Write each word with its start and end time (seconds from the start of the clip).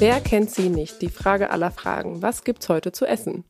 Wer 0.00 0.20
kennt 0.20 0.52
sie 0.52 0.68
nicht? 0.68 1.02
Die 1.02 1.08
Frage 1.08 1.50
aller 1.50 1.72
Fragen. 1.72 2.22
Was 2.22 2.44
gibt's 2.44 2.68
heute 2.68 2.92
zu 2.92 3.04
essen? 3.04 3.42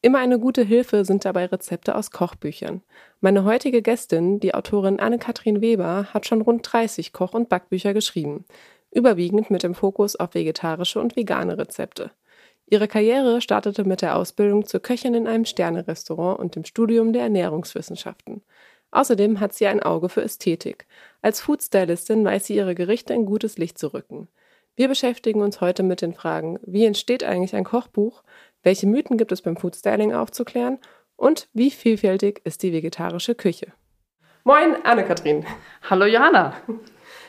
Immer 0.00 0.18
eine 0.18 0.40
gute 0.40 0.64
Hilfe 0.64 1.04
sind 1.04 1.24
dabei 1.24 1.46
Rezepte 1.46 1.94
aus 1.94 2.10
Kochbüchern. 2.10 2.82
Meine 3.20 3.44
heutige 3.44 3.82
Gästin, 3.82 4.40
die 4.40 4.52
Autorin 4.52 4.98
Anne-Kathrin 4.98 5.60
Weber, 5.60 6.08
hat 6.12 6.26
schon 6.26 6.40
rund 6.40 6.66
30 6.72 7.12
Koch- 7.12 7.34
und 7.34 7.48
Backbücher 7.48 7.94
geschrieben. 7.94 8.44
Überwiegend 8.90 9.48
mit 9.52 9.62
dem 9.62 9.76
Fokus 9.76 10.16
auf 10.16 10.34
vegetarische 10.34 10.98
und 10.98 11.14
vegane 11.14 11.56
Rezepte. 11.56 12.10
Ihre 12.66 12.88
Karriere 12.88 13.40
startete 13.40 13.84
mit 13.84 14.02
der 14.02 14.16
Ausbildung 14.16 14.66
zur 14.66 14.80
Köchin 14.80 15.14
in 15.14 15.28
einem 15.28 15.44
Sternerestaurant 15.44 16.40
und 16.40 16.56
dem 16.56 16.64
Studium 16.64 17.12
der 17.12 17.22
Ernährungswissenschaften. 17.22 18.42
Außerdem 18.90 19.38
hat 19.38 19.54
sie 19.54 19.68
ein 19.68 19.80
Auge 19.80 20.08
für 20.08 20.24
Ästhetik. 20.24 20.86
Als 21.22 21.40
Foodstylistin 21.40 22.24
weiß 22.24 22.46
sie 22.46 22.56
ihre 22.56 22.74
Gerichte 22.74 23.14
in 23.14 23.24
gutes 23.24 23.56
Licht 23.56 23.78
zu 23.78 23.94
rücken. 23.94 24.26
Wir 24.74 24.88
beschäftigen 24.88 25.42
uns 25.42 25.60
heute 25.60 25.82
mit 25.82 26.00
den 26.00 26.14
Fragen, 26.14 26.58
wie 26.62 26.86
entsteht 26.86 27.24
eigentlich 27.24 27.54
ein 27.54 27.64
Kochbuch, 27.64 28.22
welche 28.62 28.86
Mythen 28.86 29.18
gibt 29.18 29.30
es 29.30 29.42
beim 29.42 29.56
Foodstyling 29.56 30.14
aufzuklären 30.14 30.78
und 31.16 31.48
wie 31.52 31.70
vielfältig 31.70 32.40
ist 32.44 32.62
die 32.62 32.72
vegetarische 32.72 33.34
Küche. 33.34 33.72
Moin, 34.44 34.76
Anne-Kathrin. 34.82 35.44
Hallo 35.90 36.06
Johanna. 36.06 36.54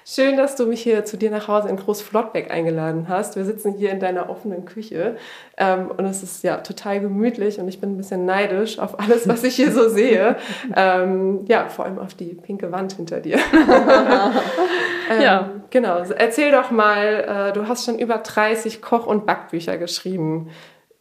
Schön, 0.06 0.36
dass 0.36 0.58
du 0.58 0.66
mich 0.66 0.82
hier 0.82 1.06
zu 1.06 1.16
dir 1.16 1.32
nach 1.32 1.48
Hause 1.48 1.70
in 1.70 1.78
Großflottbeck 1.78 2.52
eingeladen 2.52 3.08
hast. 3.08 3.38
Wir 3.38 3.46
sitzen 3.46 3.74
hier 3.78 3.92
in 3.92 4.02
deiner 4.02 4.30
offenen 4.30 4.66
Küche 4.66 5.16
ähm, 5.58 5.92
und 5.96 6.06
es 6.06 6.24
ist 6.24 6.44
ja 6.44 6.58
total 6.58 7.00
gemütlich 7.00 7.58
und 7.58 7.70
ich 7.70 7.80
bin 7.80 7.94
ein 7.94 7.98
bisschen 7.98 8.26
neidisch 8.26 8.80
auf 8.80 9.00
alles, 9.00 9.30
was 9.30 9.44
ich 9.46 9.56
hier 9.56 9.72
so 9.72 9.88
sehe. 9.94 10.36
Ähm, 10.76 11.46
ja, 11.48 11.70
vor 11.70 11.86
allem 11.86 12.00
auf 12.00 12.16
die 12.16 12.34
pinke 12.34 12.72
Wand 12.72 12.94
hinter 12.94 13.22
dir. 13.22 13.38
ähm, 15.10 15.22
ja. 15.22 15.50
Genau. 15.70 16.00
Erzähl 16.00 16.52
doch 16.52 16.70
mal, 16.70 17.50
äh, 17.50 17.54
du 17.54 17.68
hast 17.68 17.86
schon 17.86 17.98
über 17.98 18.20
30 18.20 18.82
Koch- 18.82 19.08
und 19.08 19.26
Backbücher 19.26 19.78
geschrieben. 19.78 20.50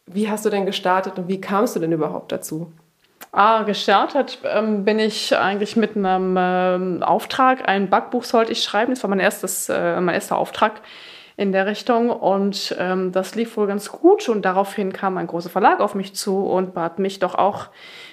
Wie 0.05 0.29
hast 0.29 0.45
du 0.45 0.49
denn 0.49 0.65
gestartet 0.65 1.19
und 1.19 1.27
wie 1.27 1.39
kamst 1.39 1.75
du 1.75 1.79
denn 1.79 1.91
überhaupt 1.91 2.31
dazu? 2.31 2.71
Ah, 3.35 3.63
gestartet 3.63 4.37
ähm, 4.43 4.85
bin 4.85 4.99
ich 4.99 5.35
eigentlich 5.35 5.75
mit 5.75 5.97
einem 5.97 6.35
ähm, 6.37 7.01
Auftrag. 7.01 7.67
Ein 7.67 7.89
Backbuch 7.89 8.25
sollte 8.25 8.51
ich 8.51 8.61
schreiben. 8.61 8.91
Das 8.93 9.01
war 9.01 9.09
mein, 9.09 9.19
erstes, 9.19 9.69
äh, 9.69 9.99
mein 10.01 10.13
erster 10.13 10.37
Auftrag 10.37 10.81
in 11.35 11.51
der 11.51 11.65
Richtung. 11.65 12.11
Und 12.11 12.75
ähm, 12.77 13.11
das 13.11 13.33
lief 13.33 13.57
wohl 13.57 13.65
ganz 13.65 13.91
gut. 13.91 14.29
Und 14.29 14.45
daraufhin 14.45 14.93
kam 14.93 15.17
ein 15.17 15.25
großer 15.25 15.49
Verlag 15.49 15.79
auf 15.79 15.95
mich 15.95 16.13
zu 16.13 16.45
und 16.45 16.75
bat 16.75 16.99
mich 16.99 17.17
doch 17.17 17.33
auch 17.33 17.69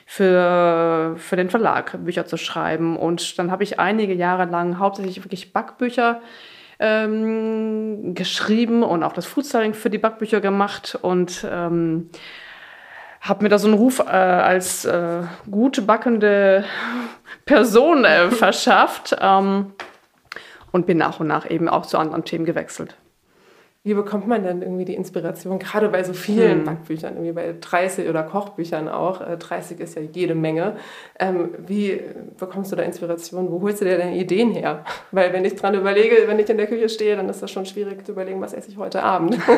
für, 0.06 1.16
für 1.18 1.36
den 1.36 1.50
Verlag 1.50 2.02
Bücher 2.02 2.24
zu 2.24 2.38
schreiben. 2.38 2.96
Und 2.96 3.38
dann 3.38 3.50
habe 3.50 3.62
ich 3.62 3.78
einige 3.78 4.14
Jahre 4.14 4.46
lang 4.46 4.78
hauptsächlich 4.78 5.22
wirklich 5.22 5.52
Backbücher 5.52 6.22
ähm, 6.78 8.14
geschrieben 8.14 8.82
und 8.82 9.02
auch 9.02 9.12
das 9.12 9.26
Foodstyling 9.26 9.74
für 9.74 9.90
die 9.90 9.98
Backbücher 9.98 10.40
gemacht. 10.40 10.98
Und 11.02 11.46
ähm, 11.46 12.08
habe 13.20 13.42
mir 13.42 13.48
da 13.50 13.58
so 13.58 13.68
einen 13.68 13.76
Ruf 13.76 14.00
äh, 14.00 14.10
als 14.10 14.84
äh, 14.84 15.22
gut 15.50 15.86
backende 15.86 16.64
Person 17.44 18.04
äh, 18.04 18.30
verschafft 18.30 19.16
ähm, 19.20 19.72
und 20.72 20.86
bin 20.86 20.98
nach 20.98 21.20
und 21.20 21.26
nach 21.26 21.48
eben 21.48 21.68
auch 21.68 21.86
zu 21.86 21.98
anderen 21.98 22.24
Themen 22.24 22.44
gewechselt. 22.44 22.96
Wie 23.82 23.94
bekommt 23.94 24.28
man 24.28 24.42
denn 24.44 24.60
irgendwie 24.60 24.84
die 24.84 24.94
Inspiration, 24.94 25.58
gerade 25.58 25.88
bei 25.88 26.04
so 26.04 26.12
vielen 26.12 26.58
hm. 26.58 26.64
Backbüchern, 26.64 27.14
irgendwie 27.14 27.32
bei 27.32 27.54
30 27.58 28.10
oder 28.10 28.22
Kochbüchern 28.22 28.90
auch, 28.90 29.22
30 29.22 29.80
äh, 29.80 29.82
ist 29.82 29.96
ja 29.96 30.02
jede 30.02 30.34
Menge. 30.34 30.76
Ähm, 31.18 31.54
wie 31.66 31.98
bekommst 32.38 32.72
du 32.72 32.76
da 32.76 32.82
Inspiration? 32.82 33.50
Wo 33.50 33.62
holst 33.62 33.80
du 33.80 33.86
dir 33.86 33.96
deine 33.96 34.18
Ideen 34.18 34.50
her? 34.50 34.84
Weil 35.12 35.32
wenn 35.32 35.46
ich 35.46 35.54
dran 35.54 35.74
überlege, 35.74 36.14
wenn 36.26 36.38
ich 36.38 36.50
in 36.50 36.58
der 36.58 36.66
Küche 36.66 36.90
stehe, 36.90 37.16
dann 37.16 37.30
ist 37.30 37.42
das 37.42 37.50
schon 37.50 37.64
schwierig 37.64 38.04
zu 38.04 38.12
überlegen, 38.12 38.42
was 38.42 38.52
esse 38.52 38.68
ich 38.68 38.76
heute 38.76 39.02
Abend. 39.02 39.38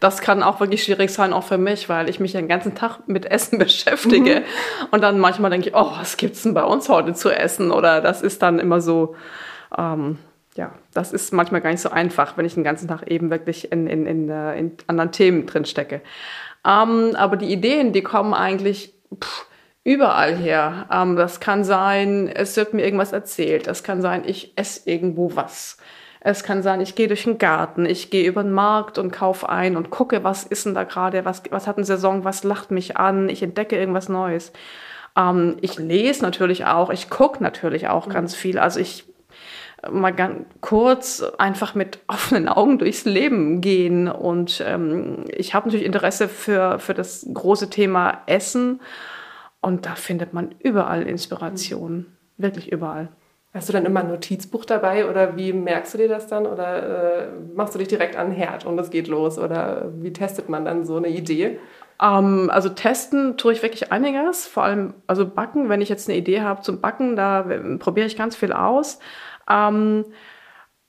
Das 0.00 0.20
kann 0.20 0.42
auch 0.42 0.58
wirklich 0.58 0.82
schwierig 0.82 1.10
sein, 1.10 1.32
auch 1.32 1.44
für 1.44 1.58
mich, 1.58 1.88
weil 1.88 2.08
ich 2.08 2.18
mich 2.18 2.32
den 2.32 2.48
ganzen 2.48 2.74
Tag 2.74 3.00
mit 3.06 3.26
Essen 3.26 3.58
beschäftige. 3.60 4.40
Mhm. 4.40 4.86
Und 4.90 5.02
dann 5.02 5.20
manchmal 5.20 5.50
denke 5.50 5.68
ich, 5.68 5.76
oh, 5.76 5.92
was 5.96 6.16
gibt's 6.16 6.42
denn 6.42 6.54
bei 6.54 6.64
uns 6.64 6.88
heute 6.88 7.14
zu 7.14 7.30
essen? 7.30 7.70
Oder 7.70 8.00
das 8.00 8.20
ist 8.20 8.42
dann 8.42 8.58
immer 8.58 8.80
so... 8.80 9.14
Ähm, 9.78 10.18
ja, 10.54 10.72
das 10.92 11.12
ist 11.12 11.32
manchmal 11.32 11.60
gar 11.60 11.70
nicht 11.70 11.80
so 11.80 11.90
einfach, 11.90 12.36
wenn 12.36 12.44
ich 12.44 12.54
den 12.54 12.64
ganzen 12.64 12.88
Tag 12.88 13.10
eben 13.10 13.30
wirklich 13.30 13.72
in, 13.72 13.86
in, 13.86 14.06
in, 14.06 14.28
äh, 14.28 14.58
in 14.58 14.72
anderen 14.86 15.12
Themen 15.12 15.46
drin 15.46 15.64
stecke. 15.64 16.02
Ähm, 16.66 17.14
aber 17.16 17.36
die 17.36 17.50
Ideen, 17.52 17.92
die 17.92 18.02
kommen 18.02 18.34
eigentlich 18.34 18.94
pff, 19.18 19.46
überall 19.84 20.36
her. 20.36 20.86
Ähm, 20.92 21.16
das 21.16 21.40
kann 21.40 21.64
sein, 21.64 22.28
es 22.28 22.56
wird 22.56 22.74
mir 22.74 22.84
irgendwas 22.84 23.12
erzählt. 23.12 23.66
Es 23.66 23.82
kann 23.82 24.02
sein, 24.02 24.22
ich 24.26 24.52
esse 24.56 24.88
irgendwo 24.88 25.34
was. 25.34 25.78
Es 26.20 26.44
kann 26.44 26.62
sein, 26.62 26.80
ich 26.80 26.94
gehe 26.94 27.08
durch 27.08 27.24
den 27.24 27.38
Garten, 27.38 27.84
ich 27.84 28.10
gehe 28.10 28.28
über 28.28 28.44
den 28.44 28.52
Markt 28.52 28.96
und 28.98 29.10
kaufe 29.10 29.48
ein 29.48 29.76
und 29.76 29.90
gucke, 29.90 30.22
was 30.22 30.44
ist 30.44 30.66
denn 30.66 30.74
da 30.74 30.84
gerade, 30.84 31.24
was, 31.24 31.42
was 31.50 31.66
hat 31.66 31.78
eine 31.78 31.84
Saison, 31.84 32.24
was 32.24 32.44
lacht 32.44 32.70
mich 32.70 32.96
an, 32.96 33.28
ich 33.28 33.42
entdecke 33.42 33.76
irgendwas 33.76 34.08
Neues. 34.08 34.52
Ähm, 35.16 35.56
ich 35.62 35.78
lese 35.78 36.22
natürlich 36.22 36.64
auch, 36.64 36.90
ich 36.90 37.10
gucke 37.10 37.42
natürlich 37.42 37.88
auch 37.88 38.06
mhm. 38.06 38.12
ganz 38.12 38.36
viel. 38.36 38.60
Also 38.60 38.78
ich 38.78 39.04
mal 39.90 40.12
ganz 40.12 40.44
kurz 40.60 41.22
einfach 41.38 41.74
mit 41.74 41.98
offenen 42.06 42.48
Augen 42.48 42.78
durchs 42.78 43.04
Leben 43.04 43.60
gehen. 43.60 44.08
Und 44.08 44.62
ähm, 44.66 45.24
ich 45.28 45.54
habe 45.54 45.68
natürlich 45.68 45.86
Interesse 45.86 46.28
für, 46.28 46.78
für 46.78 46.94
das 46.94 47.26
große 47.32 47.70
Thema 47.70 48.22
Essen. 48.26 48.80
Und 49.60 49.86
da 49.86 49.94
findet 49.94 50.32
man 50.32 50.54
überall 50.58 51.02
Inspiration. 51.02 51.92
Mhm. 51.92 52.06
Wirklich 52.36 52.72
überall. 52.72 53.08
Hast 53.54 53.68
du 53.68 53.74
dann 53.74 53.84
immer 53.84 54.00
ein 54.00 54.08
Notizbuch 54.08 54.64
dabei 54.64 55.08
oder 55.10 55.36
wie 55.36 55.52
merkst 55.52 55.92
du 55.92 55.98
dir 55.98 56.08
das 56.08 56.26
dann? 56.26 56.46
Oder 56.46 57.24
äh, 57.24 57.28
machst 57.54 57.74
du 57.74 57.78
dich 57.78 57.88
direkt 57.88 58.16
an 58.16 58.30
den 58.30 58.36
Herd 58.36 58.64
und 58.64 58.78
es 58.78 58.88
geht 58.88 59.08
los? 59.08 59.38
Oder 59.38 59.90
wie 60.00 60.12
testet 60.12 60.48
man 60.48 60.64
dann 60.64 60.86
so 60.86 60.96
eine 60.96 61.08
Idee? 61.08 61.58
Ähm, 62.00 62.50
also 62.50 62.70
testen 62.70 63.36
tue 63.36 63.52
ich 63.52 63.62
wirklich 63.62 63.92
einiges, 63.92 64.46
vor 64.46 64.64
allem 64.64 64.94
also 65.06 65.26
backen. 65.26 65.68
Wenn 65.68 65.82
ich 65.82 65.90
jetzt 65.90 66.08
eine 66.08 66.16
Idee 66.16 66.40
habe 66.40 66.62
zum 66.62 66.80
Backen, 66.80 67.14
da 67.14 67.42
äh, 67.42 67.76
probiere 67.76 68.06
ich 68.06 68.16
ganz 68.16 68.36
viel 68.36 68.54
aus. 68.54 68.98
Ähm, 69.48 70.04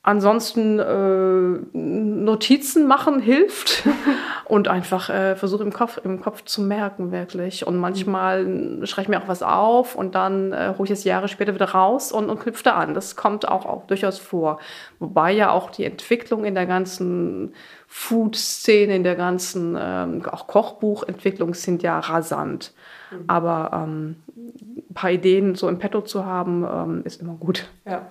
ansonsten 0.03 0.79
äh, 0.79 1.77
Notizen 1.77 2.87
machen 2.87 3.21
hilft 3.21 3.87
und 4.45 4.67
einfach 4.67 5.09
äh, 5.09 5.35
versuche 5.37 5.63
im 5.63 5.71
Kopf, 5.71 5.99
im 6.03 6.21
Kopf 6.21 6.43
zu 6.43 6.61
merken 6.61 7.13
wirklich. 7.13 7.65
Und 7.65 7.77
manchmal 7.77 8.81
schreibe 8.83 9.03
ich 9.03 9.07
mir 9.07 9.23
auch 9.23 9.29
was 9.29 9.41
auf 9.41 9.95
und 9.95 10.13
dann 10.13 10.51
äh, 10.51 10.73
hole 10.77 10.85
ich 10.85 10.91
es 10.91 11.05
Jahre 11.05 11.29
später 11.29 11.55
wieder 11.55 11.69
raus 11.69 12.11
und, 12.11 12.29
und 12.29 12.41
knüpfe 12.41 12.65
da 12.65 12.73
an. 12.73 12.93
Das 12.93 13.15
kommt 13.15 13.47
auch, 13.47 13.65
auch 13.65 13.87
durchaus 13.87 14.19
vor. 14.19 14.59
Wobei 14.99 15.31
ja 15.31 15.51
auch 15.51 15.71
die 15.71 15.85
Entwicklung 15.85 16.43
in 16.43 16.53
der 16.53 16.65
ganzen 16.65 17.53
Food-Szene, 17.87 18.97
in 18.97 19.03
der 19.03 19.15
ganzen 19.15 19.77
ähm, 19.79 20.25
auch 20.29 20.47
Kochbuchentwicklung 20.47 21.53
sind 21.53 21.81
ja 21.81 21.99
rasant. 21.99 22.73
Mhm. 23.09 23.23
Aber 23.27 23.71
ähm, 23.73 24.15
ein 24.35 24.93
paar 24.93 25.11
Ideen 25.11 25.55
so 25.55 25.69
im 25.69 25.79
Petto 25.79 26.01
zu 26.01 26.25
haben, 26.25 26.65
ähm, 26.69 27.01
ist 27.05 27.21
immer 27.21 27.35
gut. 27.35 27.69
Ja. 27.85 28.07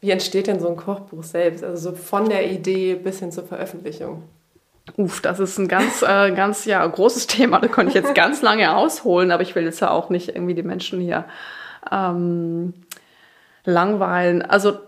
Wie 0.00 0.10
entsteht 0.10 0.46
denn 0.46 0.60
so 0.60 0.68
ein 0.68 0.76
Kochbuch 0.76 1.22
selbst? 1.22 1.62
Also 1.62 1.90
so 1.90 1.96
von 1.96 2.28
der 2.28 2.50
Idee 2.50 2.94
bis 2.94 3.18
hin 3.18 3.32
zur 3.32 3.44
Veröffentlichung? 3.44 4.22
Uff, 4.96 5.20
das 5.20 5.38
ist 5.40 5.58
ein 5.58 5.68
ganz, 5.68 6.02
äh, 6.02 6.32
ganz 6.32 6.64
ja, 6.64 6.84
großes 6.86 7.26
Thema. 7.26 7.60
Da 7.60 7.68
konnte 7.68 7.90
ich 7.90 7.94
jetzt 7.94 8.14
ganz 8.14 8.42
lange 8.42 8.76
ausholen, 8.76 9.30
aber 9.30 9.42
ich 9.42 9.54
will 9.54 9.64
jetzt 9.64 9.80
ja 9.80 9.90
auch 9.90 10.10
nicht 10.10 10.28
irgendwie 10.30 10.54
die 10.54 10.62
Menschen 10.62 11.00
hier 11.00 11.26
ähm, 11.90 12.74
langweilen. 13.64 14.42
Also 14.42 14.78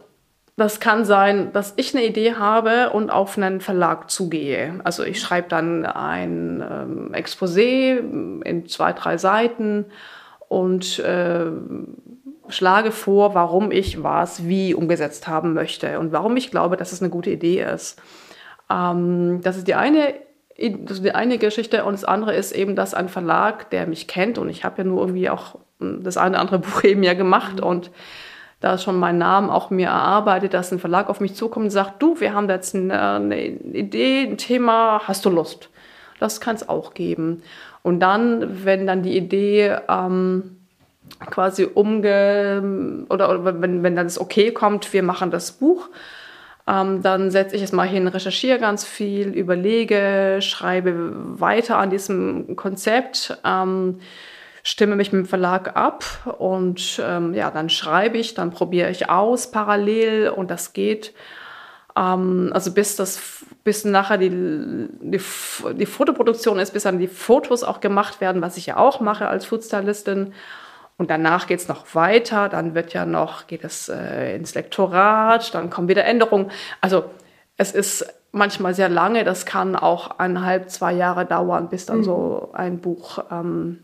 das 0.57 0.81
kann 0.81 1.05
sein, 1.05 1.53
dass 1.53 1.75
ich 1.77 1.95
eine 1.95 2.05
Idee 2.05 2.35
habe 2.35 2.91
und 2.91 3.11
auf 3.11 3.37
einen 3.37 3.61
Verlag 3.61 4.11
zugehe. 4.11 4.81
Also 4.85 5.03
ich 5.03 5.21
schreibe 5.21 5.49
dann 5.49 5.87
ein 5.87 6.63
ähm, 6.63 7.13
Exposé 7.15 7.99
in 8.45 8.67
zwei, 8.67 8.93
drei 8.93 9.17
Seiten 9.17 9.87
und 10.49 10.99
äh, 10.99 11.47
schlage 12.53 12.93
vor, 12.93 13.35
warum 13.35 13.71
ich 13.71 14.03
was 14.03 14.47
wie 14.47 14.75
umgesetzt 14.75 15.27
haben 15.29 15.55
möchte 15.55 15.99
und 15.99 16.13
warum 16.13 16.37
ich 16.37 16.51
glaube, 16.51 16.77
dass 16.77 16.93
es 16.93 17.01
eine 17.01 17.11
gute 17.11 17.31
Idee 17.31 17.63
ist. 17.63 18.01
Ähm, 18.71 19.41
das 19.43 19.57
ist 19.57 19.69
die 19.69 19.75
eine 19.75 20.15
das 20.59 20.99
ist 20.99 21.05
die 21.05 21.15
eine 21.15 21.39
Geschichte 21.39 21.85
und 21.85 21.95
das 21.95 22.05
andere 22.05 22.35
ist 22.35 22.53
eben, 22.53 22.77
dass 22.77 22.95
ein 22.95 23.09
Verlag, 23.09 23.71
der 23.71 23.87
mich 23.87 24.07
kennt 24.07 24.39
und 24.39 24.49
ich 24.49 24.65
habe 24.65 24.83
ja 24.83 24.85
nur 24.85 25.01
irgendwie 25.01 25.31
auch 25.31 25.57
das 25.81 26.17
eine 26.17 26.33
oder 26.33 26.41
andere 26.41 26.59
Buch 26.61 26.85
eben 26.85 27.03
ja 27.03 27.15
gemacht 27.15 27.57
mhm. 27.57 27.65
und 27.65 27.91
da 28.61 28.79
schon 28.79 28.97
meinen 28.97 29.19
Namen 29.19 29.51
auch 29.51 29.71
mir 29.71 29.89
erarbeitet, 29.89 30.55
dass 30.55 30.71
ein 30.71 30.79
Verlag 30.79 31.09
auf 31.09 31.21
mich 31.21 31.35
zukommt 31.35 31.65
und 31.65 31.71
sagt, 31.71 32.01
du, 32.01 32.21
wir 32.21 32.33
haben 32.33 32.47
da 32.47 32.55
jetzt 32.55 32.77
eine, 32.77 33.17
eine 33.17 33.45
Idee, 33.45 34.23
ein 34.23 34.39
Thema, 34.39 35.03
hast 35.09 35.25
du 35.25 35.31
Lust? 35.31 35.69
Das 36.21 36.41
kann 36.41 36.55
es 36.55 36.69
auch 36.69 36.95
geben. 36.95 37.43
Und 37.83 37.99
dann, 37.99 38.65
wenn 38.65 38.87
dann 38.87 39.03
die 39.03 39.17
Idee 39.17 39.79
ähm, 39.89 40.62
quasi 41.31 41.69
umge... 41.73 43.05
oder, 43.09 43.31
oder 43.31 43.61
wenn, 43.61 43.83
wenn 43.83 43.97
dann 43.97 44.07
das 44.07 44.21
Okay 44.21 44.53
kommt, 44.53 44.93
wir 44.93 45.03
machen 45.03 45.31
das 45.31 45.53
Buch, 45.53 45.89
ähm, 46.67 47.03
dann 47.03 47.31
setze 47.31 47.57
ich 47.57 47.63
es 47.63 47.73
mal 47.73 47.89
hin, 47.89 48.07
recherchiere 48.07 48.59
ganz 48.59 48.85
viel, 48.85 49.29
überlege, 49.29 50.39
schreibe 50.41 51.13
weiter 51.41 51.79
an 51.79 51.91
diesem 51.91 52.57
Konzept. 52.57 53.37
Ähm, 53.45 53.99
stimme 54.63 54.97
mich 54.97 55.13
mit 55.13 55.25
dem 55.25 55.29
Verlag 55.29 55.77
ab 55.77 56.05
und 56.39 57.03
ähm, 57.05 57.35
ja, 57.35 57.51
dann 57.51 57.69
schreibe 57.69 58.19
ich, 58.19 58.35
dann 58.35 58.53
probiere 58.53 58.91
ich 58.91 59.11
aus 59.11 59.51
parallel 59.51 60.29
und 60.29 60.51
das 60.51 60.73
geht. 60.73 61.15
Ähm, 61.97 62.51
also 62.55 62.73
bis 62.73 62.97
das, 62.97 63.45
bis 63.65 63.85
nachher 63.85 64.19
die, 64.19 64.31
die, 64.31 65.21
die 65.75 65.87
Fotoproduktion 65.87 66.61
ist, 66.61 66.73
bis 66.73 66.85
dann 66.85 66.99
die 66.99 67.09
Fotos 67.09 67.65
auch 67.65 67.81
gemacht 67.81 68.21
werden, 68.21 68.41
was 68.41 68.57
ich 68.57 68.67
ja 68.67 68.77
auch 68.77 69.01
mache 69.01 69.27
als 69.27 69.47
Foodstylistin. 69.47 70.33
Und 71.03 71.11
danach 71.11 71.49
geht 71.49 71.59
es 71.59 71.67
noch 71.67 71.97
weiter, 71.97 72.49
dann 72.49 72.77
wird 72.77 72.93
ja 72.93 73.05
noch, 73.05 73.49
geht 73.49 73.65
es 73.65 73.89
äh, 73.89 74.37
ins 74.37 74.55
Lektorat, 74.55 75.53
dann 75.53 75.69
kommen 75.69 75.89
wieder 75.89 76.05
Änderungen. 76.05 76.53
Also 76.81 77.07
es 77.57 77.73
ist 77.73 78.07
manchmal 78.31 78.73
sehr 78.73 78.89
lange, 78.89 79.25
das 79.25 79.45
kann 79.45 79.75
auch 79.75 80.21
eineinhalb, 80.21 80.71
zwei 80.71 80.93
Jahre 80.93 81.27
dauern, 81.27 81.71
bis 81.71 81.87
dann 81.87 81.99
mhm. 81.99 82.05
so 82.05 82.51
ein 82.53 82.79
Buch 82.79 83.19
ähm, 83.33 83.81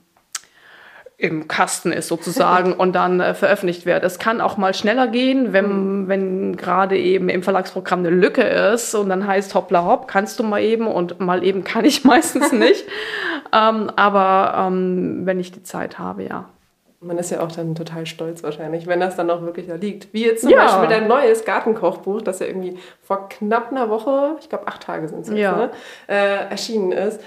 im 1.16 1.48
Kasten 1.48 1.90
ist 1.90 2.06
sozusagen 2.06 2.72
und 2.78 2.92
dann 2.92 3.18
äh, 3.18 3.34
veröffentlicht 3.34 3.84
wird. 3.84 4.04
Es 4.04 4.20
kann 4.20 4.40
auch 4.40 4.56
mal 4.56 4.72
schneller 4.72 5.08
gehen, 5.08 5.52
wenn, 5.52 6.02
mhm. 6.02 6.08
wenn 6.08 6.56
gerade 6.56 6.96
eben 6.96 7.28
im 7.28 7.42
Verlagsprogramm 7.42 7.98
eine 7.98 8.10
Lücke 8.10 8.42
ist 8.42 8.94
und 8.94 9.08
dann 9.08 9.26
heißt 9.26 9.56
hoppla 9.56 9.84
hopp, 9.84 10.06
kannst 10.06 10.38
du 10.38 10.44
mal 10.44 10.62
eben 10.62 10.86
und 10.86 11.18
mal 11.18 11.42
eben 11.42 11.64
kann 11.64 11.84
ich 11.84 12.04
meistens 12.04 12.52
nicht. 12.52 12.86
ähm, 13.52 13.90
aber 13.96 14.68
ähm, 14.68 15.22
wenn 15.26 15.40
ich 15.40 15.50
die 15.50 15.64
Zeit 15.64 15.98
habe, 15.98 16.22
ja. 16.22 16.44
Man 17.00 17.16
ist 17.18 17.30
ja 17.30 17.40
auch 17.40 17.52
dann 17.52 17.76
total 17.76 18.06
stolz 18.06 18.42
wahrscheinlich, 18.42 18.86
wenn 18.88 18.98
das 18.98 19.14
dann 19.14 19.30
auch 19.30 19.42
wirklich 19.42 19.68
da 19.68 19.76
liegt. 19.76 20.12
Wie 20.12 20.24
jetzt 20.24 20.42
zum 20.42 20.50
ja. 20.50 20.64
Beispiel 20.64 20.88
dein 20.88 21.06
neues 21.06 21.44
Gartenkochbuch, 21.44 22.22
das 22.22 22.40
ja 22.40 22.46
irgendwie 22.46 22.76
vor 23.02 23.28
knapp 23.28 23.70
einer 23.70 23.88
Woche, 23.88 24.36
ich 24.40 24.48
glaube 24.48 24.66
acht 24.66 24.82
Tage 24.82 25.08
sind 25.08 25.20
es 25.20 25.28
jetzt, 25.28 25.38
ja. 25.38 25.56
ne, 25.56 25.70
äh, 26.08 26.50
erschienen 26.50 26.90
ist. 26.92 27.20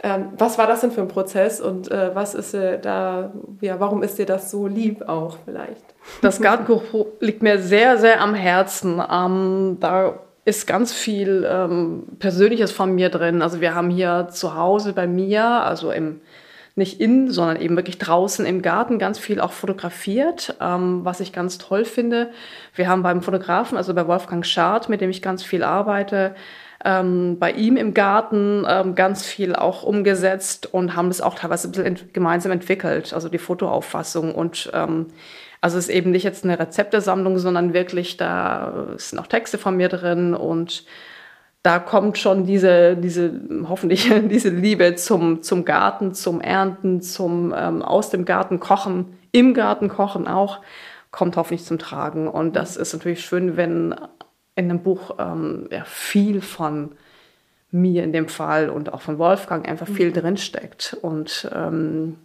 Ähm, 0.00 0.28
was 0.38 0.58
war 0.58 0.68
das 0.68 0.82
denn 0.82 0.92
für 0.92 1.00
ein 1.00 1.08
Prozess 1.08 1.60
und 1.60 1.90
äh, 1.90 2.14
was 2.14 2.34
ist 2.34 2.54
äh, 2.54 2.78
da, 2.78 3.32
ja, 3.60 3.80
warum 3.80 4.04
ist 4.04 4.18
dir 4.18 4.26
das 4.26 4.50
so 4.50 4.68
lieb 4.68 5.08
auch 5.08 5.38
vielleicht? 5.44 5.82
Das 6.22 6.40
Gartenbuch 6.40 6.82
liegt 7.18 7.42
mir 7.42 7.58
sehr, 7.58 7.98
sehr 7.98 8.20
am 8.20 8.34
Herzen. 8.34 9.02
Ähm, 9.10 9.78
da 9.80 10.20
ist 10.44 10.66
ganz 10.66 10.92
viel 10.92 11.46
ähm, 11.50 12.04
Persönliches 12.20 12.70
von 12.70 12.94
mir 12.94 13.10
drin. 13.10 13.42
Also 13.42 13.60
wir 13.60 13.74
haben 13.74 13.90
hier 13.90 14.28
zu 14.30 14.54
Hause 14.54 14.92
bei 14.92 15.06
mir, 15.06 15.44
also 15.44 15.90
im 15.90 16.20
nicht 16.78 17.00
in, 17.00 17.30
sondern 17.30 17.60
eben 17.60 17.76
wirklich 17.76 17.98
draußen 17.98 18.46
im 18.46 18.62
Garten 18.62 18.98
ganz 18.98 19.18
viel 19.18 19.40
auch 19.40 19.52
fotografiert, 19.52 20.56
ähm, 20.60 21.04
was 21.04 21.20
ich 21.20 21.32
ganz 21.32 21.58
toll 21.58 21.84
finde. 21.84 22.30
Wir 22.74 22.88
haben 22.88 23.02
beim 23.02 23.20
Fotografen, 23.20 23.76
also 23.76 23.92
bei 23.92 24.06
Wolfgang 24.06 24.46
Schad, 24.46 24.88
mit 24.88 25.00
dem 25.00 25.10
ich 25.10 25.20
ganz 25.20 25.42
viel 25.42 25.62
arbeite, 25.62 26.34
ähm, 26.84 27.38
bei 27.38 27.50
ihm 27.52 27.76
im 27.76 27.92
Garten 27.92 28.64
ähm, 28.68 28.94
ganz 28.94 29.26
viel 29.26 29.54
auch 29.54 29.82
umgesetzt 29.82 30.72
und 30.72 30.94
haben 30.94 31.08
das 31.08 31.20
auch 31.20 31.34
teilweise 31.34 31.68
ein 31.68 31.72
bisschen 31.72 31.86
ent 31.86 32.14
gemeinsam 32.14 32.52
entwickelt, 32.52 33.12
also 33.12 33.28
die 33.28 33.38
Fotoauffassung. 33.38 34.34
Und 34.34 34.70
ähm, 34.72 35.06
also 35.60 35.76
es 35.76 35.88
ist 35.88 35.94
eben 35.94 36.12
nicht 36.12 36.22
jetzt 36.22 36.44
eine 36.44 36.58
Rezeptesammlung, 36.58 37.38
sondern 37.38 37.74
wirklich, 37.74 38.16
da 38.16 38.94
sind 38.96 39.18
auch 39.18 39.26
Texte 39.26 39.58
von 39.58 39.76
mir 39.76 39.88
drin 39.88 40.34
und 40.34 40.84
da 41.62 41.78
kommt 41.78 42.18
schon 42.18 42.44
diese, 42.44 42.96
diese 42.96 43.40
hoffentlich 43.68 44.10
diese 44.30 44.50
Liebe 44.50 44.94
zum, 44.94 45.42
zum 45.42 45.64
Garten, 45.64 46.14
zum 46.14 46.40
Ernten, 46.40 47.00
zum 47.02 47.54
ähm, 47.56 47.82
aus 47.82 48.10
dem 48.10 48.24
Garten 48.24 48.60
kochen, 48.60 49.18
im 49.32 49.54
Garten 49.54 49.88
kochen 49.88 50.26
auch, 50.28 50.60
kommt 51.10 51.36
hoffentlich 51.36 51.64
zum 51.64 51.78
Tragen. 51.78 52.28
Und 52.28 52.56
das 52.56 52.76
ist 52.76 52.92
natürlich 52.92 53.24
schön, 53.24 53.56
wenn 53.56 53.94
in 54.54 54.68
dem 54.68 54.82
Buch 54.82 55.16
ähm, 55.18 55.68
ja, 55.70 55.84
viel 55.84 56.40
von 56.40 56.92
mir 57.70 58.02
in 58.02 58.12
dem 58.12 58.28
Fall 58.28 58.70
und 58.70 58.92
auch 58.92 59.02
von 59.02 59.18
Wolfgang 59.18 59.68
einfach 59.68 59.86
viel 59.86 60.08
mhm. 60.08 60.14
drinsteckt. 60.14 60.96
Und 61.02 61.48
ähm, 61.54 62.16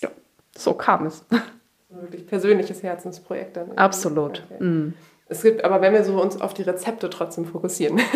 ja, 0.00 0.08
so 0.56 0.72
kam 0.74 1.06
es. 1.06 1.24
Wirklich 1.88 2.26
persönliches 2.26 2.82
Herzensprojekt 2.82 3.56
dann. 3.56 3.72
Absolut. 3.76 4.42
Okay. 4.50 4.62
Mm. 4.62 4.94
Es 5.28 5.42
gibt, 5.42 5.64
aber 5.64 5.80
wenn 5.80 5.92
wir 5.92 6.04
so 6.04 6.22
uns 6.22 6.40
auf 6.40 6.54
die 6.54 6.62
Rezepte 6.62 7.10
trotzdem 7.10 7.44
fokussieren. 7.44 8.00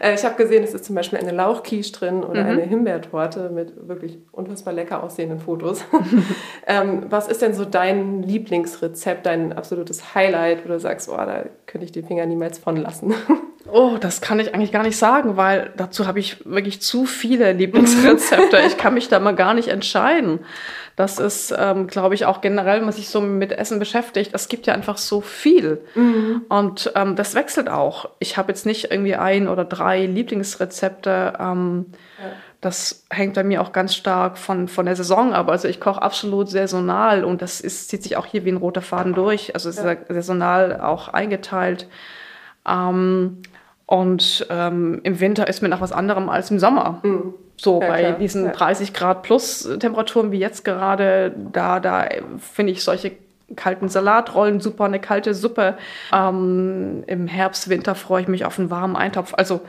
Äh, 0.00 0.14
ich 0.14 0.24
habe 0.24 0.36
gesehen, 0.36 0.62
es 0.62 0.74
ist 0.74 0.84
zum 0.84 0.94
Beispiel 0.94 1.18
eine 1.18 1.32
Lauchquiche 1.32 1.90
drin 1.92 2.22
oder 2.22 2.44
mhm. 2.44 2.50
eine 2.50 2.62
Himbeertorte 2.62 3.50
mit 3.50 3.88
wirklich 3.88 4.18
unfassbar 4.30 4.74
lecker 4.74 5.02
aussehenden 5.02 5.40
Fotos. 5.40 5.84
ähm, 6.66 7.06
was 7.08 7.28
ist 7.28 7.40
denn 7.40 7.54
so 7.54 7.64
dein 7.64 8.22
Lieblingsrezept, 8.22 9.24
dein 9.24 9.52
absolutes 9.52 10.14
Highlight, 10.14 10.64
wo 10.64 10.68
du 10.68 10.78
sagst, 10.78 11.08
oh, 11.08 11.16
da 11.16 11.44
könnte 11.66 11.86
ich 11.86 11.92
die 11.92 12.02
Finger 12.02 12.26
niemals 12.26 12.58
von 12.58 12.76
lassen? 12.76 13.14
Oh, 13.72 13.96
das 13.98 14.20
kann 14.20 14.38
ich 14.38 14.54
eigentlich 14.54 14.70
gar 14.70 14.84
nicht 14.84 14.96
sagen, 14.96 15.36
weil 15.36 15.72
dazu 15.76 16.06
habe 16.06 16.20
ich 16.20 16.46
wirklich 16.46 16.80
zu 16.82 17.04
viele 17.04 17.52
Lieblingsrezepte. 17.52 18.60
ich 18.64 18.76
kann 18.76 18.94
mich 18.94 19.08
da 19.08 19.18
mal 19.18 19.34
gar 19.34 19.54
nicht 19.54 19.66
entscheiden. 19.66 20.38
Das 20.94 21.18
ist, 21.18 21.54
ähm, 21.56 21.88
glaube 21.88 22.14
ich, 22.14 22.24
auch 22.24 22.40
generell, 22.40 22.78
wenn 22.78 22.84
man 22.84 22.94
sich 22.94 23.08
so 23.08 23.20
mit 23.20 23.52
Essen 23.52 23.78
beschäftigt. 23.78 24.30
Es 24.34 24.48
gibt 24.48 24.66
ja 24.66 24.74
einfach 24.74 24.98
so 24.98 25.20
viel. 25.20 25.82
Mhm. 25.94 26.35
Und 26.48 26.92
ähm, 26.94 27.16
das 27.16 27.34
wechselt 27.34 27.68
auch. 27.68 28.10
Ich 28.18 28.36
habe 28.36 28.48
jetzt 28.48 28.66
nicht 28.66 28.90
irgendwie 28.90 29.14
ein 29.14 29.48
oder 29.48 29.64
drei 29.64 30.06
Lieblingsrezepte. 30.06 31.34
Ähm, 31.38 31.86
ja. 32.18 32.32
Das 32.60 33.04
hängt 33.10 33.34
bei 33.34 33.44
mir 33.44 33.60
auch 33.62 33.72
ganz 33.72 33.94
stark 33.94 34.38
von, 34.38 34.68
von 34.68 34.86
der 34.86 34.96
Saison 34.96 35.32
ab. 35.32 35.48
Also 35.48 35.68
ich 35.68 35.80
koche 35.80 36.02
absolut 36.02 36.48
saisonal 36.48 37.24
und 37.24 37.42
das 37.42 37.60
ist, 37.60 37.88
zieht 37.88 38.02
sich 38.02 38.16
auch 38.16 38.26
hier 38.26 38.44
wie 38.44 38.50
ein 38.50 38.56
roter 38.56 38.82
Faden 38.82 39.14
durch. 39.14 39.54
Also 39.54 39.68
es 39.68 39.78
ist 39.78 39.84
ja. 39.84 39.96
saisonal 40.08 40.80
auch 40.80 41.08
eingeteilt. 41.08 41.88
Ähm, 42.66 43.42
und 43.86 44.46
ähm, 44.50 45.00
im 45.04 45.20
Winter 45.20 45.46
ist 45.46 45.62
mir 45.62 45.68
nach 45.68 45.80
was 45.80 45.92
anderem 45.92 46.28
als 46.28 46.50
im 46.50 46.58
Sommer. 46.58 47.00
Mhm. 47.02 47.34
So 47.56 47.80
ja, 47.80 47.88
bei 47.88 48.00
klar. 48.00 48.12
diesen 48.18 48.46
ja. 48.46 48.52
30 48.52 48.92
Grad 48.92 49.22
plus 49.22 49.68
Temperaturen 49.78 50.32
wie 50.32 50.38
jetzt 50.38 50.64
gerade, 50.64 51.34
da, 51.52 51.80
da 51.80 52.06
finde 52.38 52.72
ich 52.72 52.82
solche 52.84 53.12
kalten 53.54 53.88
Salatrollen 53.88 54.60
super, 54.60 54.84
eine 54.84 55.00
kalte 55.00 55.34
Suppe. 55.34 55.76
Ähm, 56.12 57.04
Im 57.06 57.26
Herbst, 57.28 57.68
Winter 57.68 57.94
freue 57.94 58.22
ich 58.22 58.28
mich 58.28 58.44
auf 58.44 58.58
einen 58.58 58.70
warmen 58.70 58.96
Eintopf. 58.96 59.34
Also 59.36 59.60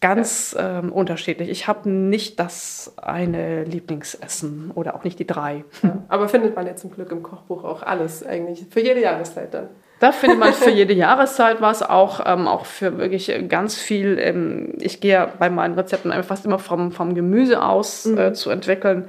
ganz 0.00 0.54
ja. 0.58 0.80
ähm, 0.80 0.92
unterschiedlich. 0.92 1.48
Ich 1.48 1.68
habe 1.68 1.88
nicht 1.88 2.38
das 2.40 2.94
eine 3.00 3.64
Lieblingsessen 3.64 4.72
oder 4.74 4.94
auch 4.94 5.04
nicht 5.04 5.18
die 5.18 5.26
drei. 5.26 5.64
aber 6.08 6.28
findet 6.28 6.56
man 6.56 6.66
ja 6.66 6.76
zum 6.76 6.90
Glück 6.90 7.10
im 7.12 7.22
Kochbuch 7.22 7.64
auch 7.64 7.82
alles 7.82 8.26
eigentlich 8.26 8.66
für 8.70 8.80
jede 8.80 9.00
Jahreszeit 9.00 9.54
dann. 9.54 9.68
Da 10.00 10.10
findet 10.10 10.40
man 10.40 10.52
für 10.52 10.70
jede 10.70 10.92
Jahreszeit 10.92 11.60
was, 11.60 11.80
auch, 11.80 12.20
ähm, 12.26 12.48
auch 12.48 12.66
für 12.66 12.98
wirklich 12.98 13.32
ganz 13.48 13.76
viel. 13.76 14.18
Ähm, 14.18 14.74
ich 14.80 15.00
gehe 15.00 15.28
bei 15.38 15.48
meinen 15.48 15.74
Rezepten 15.74 16.10
einfach 16.10 16.30
fast 16.30 16.44
immer 16.44 16.58
vom, 16.58 16.90
vom 16.90 17.14
Gemüse 17.14 17.62
aus 17.62 18.06
mhm. 18.06 18.18
äh, 18.18 18.32
zu 18.32 18.50
entwickeln. 18.50 19.06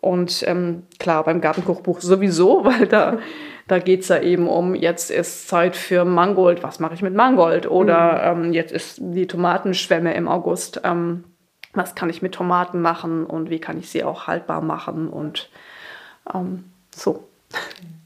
Und 0.00 0.44
ähm, 0.46 0.84
klar, 0.98 1.24
beim 1.24 1.40
Gartenkochbuch 1.40 2.00
sowieso, 2.00 2.64
weil 2.64 2.86
da, 2.86 3.18
da 3.66 3.78
geht 3.78 4.02
es 4.02 4.08
ja 4.08 4.20
eben 4.20 4.48
um, 4.48 4.74
jetzt 4.74 5.10
ist 5.10 5.48
Zeit 5.48 5.76
für 5.76 6.04
Mangold, 6.04 6.62
was 6.62 6.80
mache 6.80 6.94
ich 6.94 7.02
mit 7.02 7.14
Mangold? 7.14 7.70
Oder 7.70 8.34
mhm. 8.34 8.44
ähm, 8.44 8.52
jetzt 8.52 8.72
ist 8.72 8.98
die 9.00 9.26
Tomatenschwemme 9.26 10.14
im 10.14 10.28
August, 10.28 10.80
ähm, 10.84 11.24
was 11.74 11.94
kann 11.94 12.10
ich 12.10 12.22
mit 12.22 12.34
Tomaten 12.34 12.80
machen 12.80 13.26
und 13.26 13.50
wie 13.50 13.58
kann 13.58 13.78
ich 13.78 13.90
sie 13.90 14.04
auch 14.04 14.26
haltbar 14.26 14.62
machen 14.62 15.08
und 15.08 15.50
ähm, 16.34 16.64
so. 16.90 17.28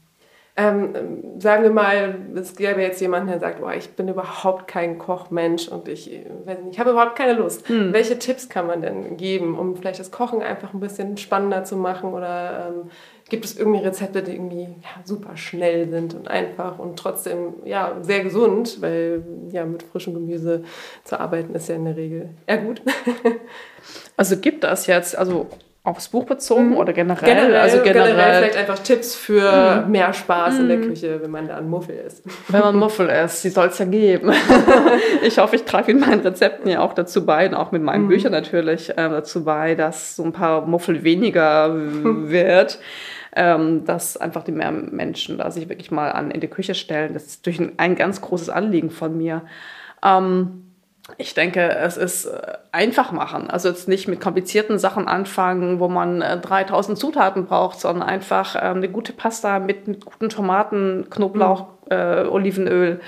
Ähm, 0.55 1.39
sagen 1.39 1.63
wir 1.63 1.71
mal, 1.71 2.15
es 2.35 2.55
gäbe 2.55 2.79
jetzt 2.79 3.01
jemanden, 3.01 3.29
der 3.29 3.39
sagt, 3.39 3.59
oh, 3.63 3.71
ich 3.71 3.89
bin 3.95 4.07
überhaupt 4.07 4.67
kein 4.67 4.99
Kochmensch 4.99 5.67
und 5.67 5.87
ich, 5.87 6.11
ich 6.11 6.79
habe 6.79 6.91
überhaupt 6.91 7.15
keine 7.15 7.33
Lust. 7.33 7.67
Hm. 7.67 7.91
Welche 7.91 8.19
Tipps 8.19 8.49
kann 8.49 8.67
man 8.67 8.81
denn 8.81 9.17
geben, 9.17 9.57
um 9.57 9.75
vielleicht 9.75 9.99
das 9.99 10.11
Kochen 10.11 10.43
einfach 10.43 10.75
ein 10.75 10.79
bisschen 10.79 11.17
spannender 11.17 11.63
zu 11.63 11.75
machen 11.75 12.13
oder 12.13 12.67
ähm, 12.67 12.91
gibt 13.29 13.45
es 13.45 13.57
irgendwie 13.57 13.79
Rezepte, 13.79 14.21
die 14.21 14.33
irgendwie 14.33 14.61
ja, 14.61 15.01
super 15.03 15.37
schnell 15.37 15.89
sind 15.89 16.13
und 16.13 16.27
einfach 16.27 16.77
und 16.77 16.99
trotzdem 16.99 17.55
ja, 17.65 17.97
sehr 18.01 18.23
gesund, 18.23 18.79
weil 18.79 19.23
ja, 19.49 19.65
mit 19.65 19.81
frischem 19.81 20.13
Gemüse 20.13 20.65
zu 21.03 21.19
arbeiten 21.19 21.55
ist 21.55 21.67
ja 21.67 21.75
in 21.75 21.85
der 21.85 21.97
Regel 21.97 22.29
eher 22.45 22.59
gut. 22.59 22.79
also 24.17 24.37
gibt 24.37 24.63
das 24.63 24.85
jetzt, 24.85 25.17
also 25.17 25.47
aufs 25.85 26.07
Buch 26.07 26.23
bezogen 26.23 26.69
mhm. 26.69 26.77
oder 26.77 26.93
generell? 26.93 27.29
generell? 27.29 27.55
Also 27.57 27.81
generell, 27.81 28.11
generell 28.11 28.37
vielleicht 28.37 28.57
einfach 28.57 28.79
Tipps 28.79 29.15
für 29.15 29.83
mhm. 29.85 29.91
mehr 29.91 30.13
Spaß 30.13 30.55
mhm. 30.55 30.61
in 30.61 30.67
der 30.69 30.77
mhm. 30.77 30.87
Küche, 30.87 31.21
wenn 31.21 31.31
man 31.31 31.47
da 31.47 31.57
ein 31.57 31.69
Muffel 31.69 31.95
isst. 31.95 32.23
Wenn 32.47 32.61
man 32.61 32.77
Muffel 32.77 33.09
isst, 33.09 33.43
die 33.43 33.49
soll 33.49 33.67
es 33.67 33.79
ja 33.79 33.85
geben. 33.85 34.31
ich 35.23 35.37
hoffe, 35.37 35.57
ich 35.57 35.65
trage 35.65 35.91
in 35.91 35.99
meinen 35.99 36.21
Rezepten 36.21 36.69
ja 36.69 36.79
auch 36.79 36.93
dazu 36.93 37.25
bei, 37.25 37.47
und 37.47 37.53
auch 37.53 37.73
mit 37.73 37.83
meinen 37.83 38.05
mhm. 38.05 38.07
Büchern 38.07 38.31
natürlich 38.31 38.91
äh, 38.91 38.95
dazu 38.95 39.43
bei, 39.43 39.75
dass 39.75 40.15
so 40.15 40.23
ein 40.23 40.31
paar 40.31 40.65
Muffel 40.65 41.03
weniger 41.03 41.75
wird. 42.29 42.79
Ähm, 43.35 43.83
dass 43.83 44.15
einfach 44.15 44.43
die 44.43 44.51
mehr 44.51 44.71
Menschen 44.71 45.39
da 45.39 45.49
sich 45.49 45.67
wirklich 45.67 45.89
mal 45.89 46.11
an 46.11 46.29
in 46.29 46.39
die 46.39 46.47
Küche 46.47 46.75
stellen. 46.75 47.15
Das 47.15 47.25
ist 47.25 47.45
durch 47.47 47.59
ein, 47.59 47.71
ein 47.77 47.95
ganz 47.95 48.21
großes 48.21 48.49
Anliegen 48.49 48.91
von 48.91 49.17
mir. 49.17 49.41
Ähm, 50.05 50.72
ich 51.17 51.33
denke, 51.33 51.69
es 51.69 51.97
ist 51.97 52.25
äh, 52.25 52.53
einfach 52.71 53.11
machen. 53.11 53.49
Also 53.49 53.69
jetzt 53.69 53.87
nicht 53.87 54.07
mit 54.07 54.21
komplizierten 54.21 54.79
Sachen 54.79 55.07
anfangen, 55.07 55.79
wo 55.79 55.89
man 55.89 56.19
3000 56.19 56.97
äh, 56.97 56.99
Zutaten 56.99 57.45
braucht, 57.45 57.79
sondern 57.79 58.07
einfach 58.07 58.55
ähm, 58.55 58.77
eine 58.77 58.89
gute 58.89 59.13
Pasta 59.13 59.59
mit, 59.59 59.87
mit 59.87 60.05
guten 60.05 60.29
Tomaten, 60.29 61.07
Knoblauch, 61.09 61.67
mhm. 61.89 61.91
äh, 61.91 62.25
Olivenöl, 62.25 63.01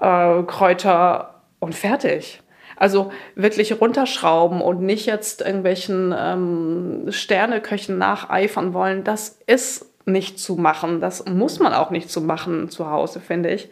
äh, 0.00 0.42
Kräuter 0.42 1.40
und 1.60 1.74
fertig. 1.74 2.42
Also 2.76 3.12
wirklich 3.36 3.80
runterschrauben 3.80 4.60
und 4.60 4.82
nicht 4.82 5.06
jetzt 5.06 5.40
irgendwelchen 5.40 6.14
ähm, 6.16 7.06
Sterneköchen 7.08 7.96
nacheifern 7.98 8.74
wollen. 8.74 9.04
Das 9.04 9.38
ist 9.46 9.86
nicht 10.06 10.38
zu 10.38 10.56
machen. 10.56 11.00
Das 11.00 11.24
muss 11.24 11.60
man 11.60 11.72
auch 11.72 11.90
nicht 11.90 12.10
zu 12.10 12.20
machen 12.20 12.68
zu 12.68 12.90
Hause, 12.90 13.20
finde 13.20 13.50
ich. 13.50 13.70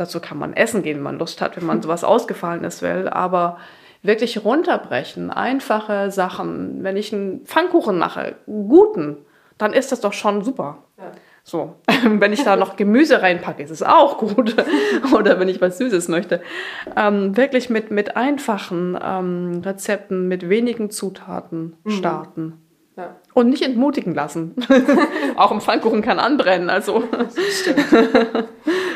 Dazu 0.00 0.18
kann 0.18 0.38
man 0.38 0.54
essen 0.54 0.82
gehen, 0.82 0.96
wenn 0.96 1.02
man 1.02 1.18
Lust 1.18 1.42
hat, 1.42 1.58
wenn 1.58 1.66
man 1.66 1.82
sowas 1.82 2.04
Ausgefallenes 2.04 2.80
will. 2.80 3.06
Aber 3.06 3.58
wirklich 4.02 4.42
runterbrechen, 4.42 5.30
einfache 5.30 6.10
Sachen. 6.10 6.82
Wenn 6.82 6.96
ich 6.96 7.12
einen 7.12 7.44
Pfannkuchen 7.44 7.98
mache, 7.98 8.36
guten, 8.46 9.18
dann 9.58 9.74
ist 9.74 9.92
das 9.92 10.00
doch 10.00 10.14
schon 10.14 10.42
super. 10.42 10.78
Ja. 10.96 11.12
So, 11.44 11.76
wenn 12.02 12.32
ich 12.32 12.42
da 12.44 12.56
noch 12.56 12.76
Gemüse 12.76 13.20
reinpacke, 13.20 13.62
ist 13.62 13.68
es 13.68 13.82
auch 13.82 14.16
gut. 14.16 14.56
Oder 15.14 15.38
wenn 15.38 15.50
ich 15.50 15.60
was 15.60 15.76
Süßes 15.76 16.08
möchte. 16.08 16.40
Ähm, 16.96 17.36
wirklich 17.36 17.68
mit, 17.68 17.90
mit 17.90 18.16
einfachen 18.16 18.98
ähm, 19.04 19.60
Rezepten, 19.62 20.28
mit 20.28 20.48
wenigen 20.48 20.88
Zutaten 20.88 21.76
mhm. 21.84 21.90
Ja. 23.00 23.16
Und 23.32 23.48
nicht 23.48 23.62
entmutigen 23.62 24.14
lassen. 24.14 24.54
auch 25.36 25.52
ein 25.52 25.60
Pfannkuchen 25.60 26.02
kann 26.02 26.18
anbrennen. 26.18 26.68
Also. 26.68 27.04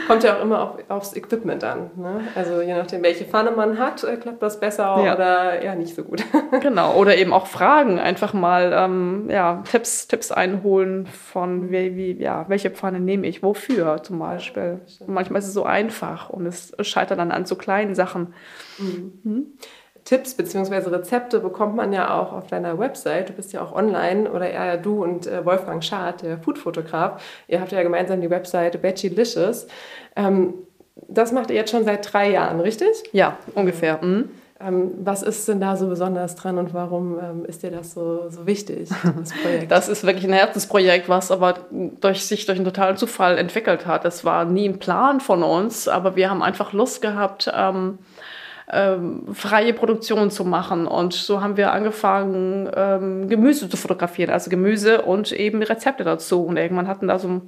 Kommt 0.06 0.23
ja 0.23 0.37
auch 0.37 0.42
immer 0.42 0.62
auf, 0.62 0.90
aufs 0.90 1.16
Equipment 1.16 1.64
an. 1.64 1.90
Ne? 1.96 2.20
Also 2.34 2.61
je 2.61 2.75
nachdem, 2.75 3.02
welche 3.02 3.25
Pfanne 3.25 3.52
man 3.52 3.78
hat, 3.78 4.04
äh, 4.04 4.16
klappt 4.16 4.42
das 4.42 4.61
besser 4.61 5.02
ja. 5.02 5.14
oder 5.14 5.64
ja 5.64 5.75
nicht 5.75 5.94
so 5.94 6.02
gut. 6.02 6.23
genau. 6.61 6.94
Oder 6.96 7.16
eben 7.16 7.32
auch 7.32 7.46
Fragen. 7.46 7.99
Einfach 7.99 8.34
mal 8.34 8.73
ähm, 8.75 9.30
ja, 9.30 9.62
Tipps, 9.70 10.06
Tipps 10.06 10.30
einholen 10.30 11.06
von 11.06 11.70
wie, 11.70 11.96
wie, 11.96 12.12
ja, 12.23 12.44
welche 12.49 12.70
Pfanne 12.70 13.00
nehme 13.00 13.26
ich, 13.26 13.42
wofür 13.42 14.02
zum 14.02 14.18
Beispiel. 14.18 14.80
Ja, 14.87 15.06
manchmal 15.06 15.38
ist 15.38 15.49
es 15.49 15.54
so 15.54 15.64
einfach 15.64 16.28
und 16.28 16.44
es 16.44 16.75
scheitert 16.82 17.18
dann 17.18 17.30
an 17.30 17.46
so 17.46 17.56
kleinen 17.56 17.94
Sachen. 17.94 18.34
Mhm. 18.78 19.12
Mhm. 19.23 19.46
Tipps 20.04 20.34
bzw. 20.34 20.90
Rezepte 20.90 21.40
bekommt 21.40 21.76
man 21.76 21.92
ja 21.92 22.20
auch 22.20 22.32
auf 22.32 22.46
deiner 22.46 22.78
Website. 22.78 23.30
Du 23.30 23.32
bist 23.32 23.52
ja 23.52 23.62
auch 23.62 23.73
online 23.75 24.30
oder 24.30 24.50
eher 24.50 24.76
du 24.76 25.02
und 25.02 25.26
äh, 25.26 25.44
Wolfgang 25.44 25.82
Schad, 25.82 26.23
der 26.23 26.38
Foodfotograf. 26.38 27.23
Ihr 27.49 27.61
habt 27.61 27.73
ja 27.73 27.82
gemeinsam 27.82 28.20
die 28.20 28.30
Website 28.30 28.82
Veggielicious. 28.82 29.66
Ähm, 30.14 30.54
das 31.08 31.32
macht 31.32 31.50
ihr 31.50 31.56
jetzt 31.56 31.70
schon 31.70 31.84
seit 31.84 32.12
drei 32.12 32.30
Jahren, 32.30 32.61
richtig? 32.61 32.90
Ja, 33.12 33.38
ungefähr. 33.54 34.02
Mhm. 34.02 34.30
Ähm, 34.61 34.92
was 35.02 35.23
ist 35.23 35.49
denn 35.49 35.61
da 35.61 35.76
so 35.76 35.88
besonders 35.88 36.37
dran 36.37 36.58
und 36.58 36.73
warum 36.73 37.18
ähm, 37.18 37.44
ist 37.44 37.64
dir 37.64 37.73
das 37.73 37.92
so, 37.92 38.30
so 38.30 38.46
wichtig, 38.46 38.88
das 39.18 39.32
Projekt? 39.32 39.68
Das 39.70 39.88
ist 39.88 40.04
wirklich 40.04 40.25
ein 40.25 40.32
Herzensprojekt, 40.32 41.08
was 41.08 41.32
aber 41.32 41.54
durch 41.70 42.25
sich 42.25 42.46
durch 42.46 42.58
einen 42.58 42.64
totalen 42.64 42.96
Zufall 42.96 43.37
entwickelt 43.37 43.84
hat. 43.87 44.04
Das 44.04 44.25
war 44.25 44.44
nie 44.44 44.68
ein 44.68 44.78
Plan 44.78 45.20
von 45.20 45.42
uns, 45.42 45.88
aber 45.88 46.14
wir 46.14 46.30
haben 46.30 46.42
einfach 46.42 46.73
Lust 46.73 47.02
gehabt, 47.02 47.50
ähm, 47.52 47.99
ähm, 48.73 49.35
freie 49.35 49.75
Produktion 49.75 50.30
zu 50.30 50.44
machen. 50.44 50.87
Und 50.87 51.12
so 51.12 51.42
haben 51.42 51.56
wir 51.56 51.73
angefangen, 51.73 52.71
ähm, 52.75 53.28
Gemüse 53.28 53.68
zu 53.68 53.76
fotografieren, 53.76 54.30
also 54.30 54.49
Gemüse 54.49 55.02
und 55.02 55.33
eben 55.33 55.62
Rezepte 55.62 56.02
dazu. 56.02 56.44
Und 56.44 56.56
irgendwann 56.56 56.88
hatten 56.88 57.09
da 57.09 57.18
so, 57.18 57.42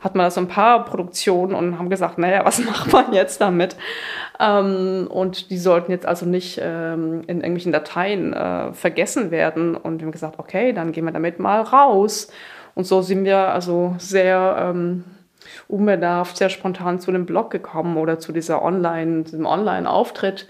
hat 0.00 0.14
man 0.14 0.24
da 0.24 0.30
so 0.30 0.40
ein 0.40 0.48
paar 0.48 0.84
Produktionen 0.84 1.54
und 1.54 1.78
haben 1.78 1.90
gesagt, 1.90 2.16
naja, 2.18 2.44
was 2.44 2.64
macht 2.64 2.92
man 2.92 3.12
jetzt 3.12 3.40
damit? 3.40 3.76
Ähm, 4.40 5.08
und 5.10 5.50
die 5.50 5.58
sollten 5.58 5.92
jetzt 5.92 6.06
also 6.06 6.24
nicht 6.24 6.58
ähm, 6.62 7.22
in 7.26 7.38
irgendwelchen 7.38 7.72
Dateien 7.72 8.32
äh, 8.32 8.72
vergessen 8.72 9.30
werden. 9.30 9.76
Und 9.76 10.00
wir 10.00 10.06
haben 10.06 10.12
gesagt, 10.12 10.38
okay, 10.38 10.72
dann 10.72 10.92
gehen 10.92 11.04
wir 11.04 11.12
damit 11.12 11.38
mal 11.38 11.60
raus. 11.60 12.28
Und 12.74 12.84
so 12.84 13.02
sind 13.02 13.24
wir 13.24 13.48
also 13.48 13.94
sehr 13.98 14.56
ähm, 14.58 15.04
unbedarft, 15.68 16.36
sehr 16.36 16.48
spontan 16.48 17.00
zu 17.00 17.12
dem 17.12 17.26
Blog 17.26 17.50
gekommen 17.50 17.96
oder 17.96 18.18
zu 18.18 18.32
dieser 18.32 18.62
Online, 18.62 19.22
diesem 19.24 19.46
Online-Auftritt. 19.46 20.48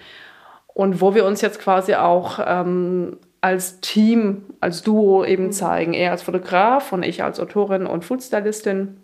Und 0.66 1.00
wo 1.00 1.14
wir 1.14 1.26
uns 1.26 1.40
jetzt 1.40 1.60
quasi 1.60 1.94
auch 1.94 2.38
ähm, 2.44 3.18
als 3.42 3.80
Team, 3.80 4.44
als 4.60 4.82
Duo 4.82 5.24
eben 5.24 5.46
mhm. 5.46 5.52
zeigen. 5.52 5.92
Er 5.92 6.12
als 6.12 6.22
Fotograf 6.22 6.92
und 6.92 7.02
ich 7.02 7.22
als 7.22 7.40
Autorin 7.40 7.86
und 7.86 8.04
Foodstylistin. 8.04 8.98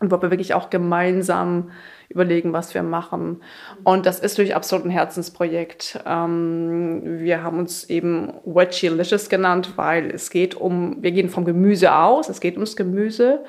Und 0.00 0.10
wo 0.10 0.20
wir 0.20 0.32
wirklich 0.32 0.54
auch 0.54 0.68
gemeinsam 0.68 1.70
überlegen, 2.08 2.52
was 2.52 2.74
wir 2.74 2.82
machen. 2.82 3.40
Und 3.84 4.04
das 4.04 4.18
ist 4.18 4.36
durch 4.36 4.56
absolut 4.56 4.84
ein 4.84 4.90
Herzensprojekt. 4.90 6.00
Ähm, 6.04 7.02
wir 7.04 7.44
haben 7.44 7.58
uns 7.60 7.88
eben 7.88 8.32
Wedgie-Licious 8.44 9.28
genannt, 9.28 9.74
weil 9.76 10.10
es 10.10 10.30
geht 10.30 10.56
um, 10.56 11.02
wir 11.02 11.12
gehen 11.12 11.28
vom 11.28 11.44
Gemüse 11.44 11.94
aus, 11.94 12.28
es 12.28 12.40
geht 12.40 12.54
ums 12.54 12.74
Gemüse 12.74 13.44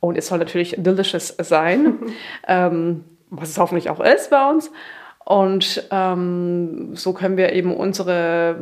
und 0.00 0.16
es 0.16 0.28
soll 0.28 0.38
natürlich 0.38 0.76
delicious 0.78 1.34
sein, 1.38 1.94
ähm, 2.48 3.04
was 3.30 3.50
es 3.50 3.58
hoffentlich 3.58 3.90
auch 3.90 4.00
ist 4.00 4.30
bei 4.30 4.50
uns. 4.50 4.70
Und 5.24 5.86
ähm, 5.90 6.94
so 6.94 7.12
können 7.12 7.36
wir 7.36 7.52
eben 7.52 7.74
unsere 7.74 8.56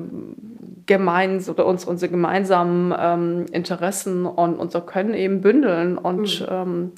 gemeins 0.86 1.48
oder 1.48 1.66
uns, 1.66 1.84
unsere 1.84 2.10
gemeinsamen 2.10 2.94
ähm, 2.98 3.46
Interessen 3.52 4.26
und 4.26 4.56
unser 4.56 4.80
Können 4.80 5.14
eben 5.14 5.40
bündeln 5.40 5.98
und 5.98 6.40
mhm. 6.40 6.92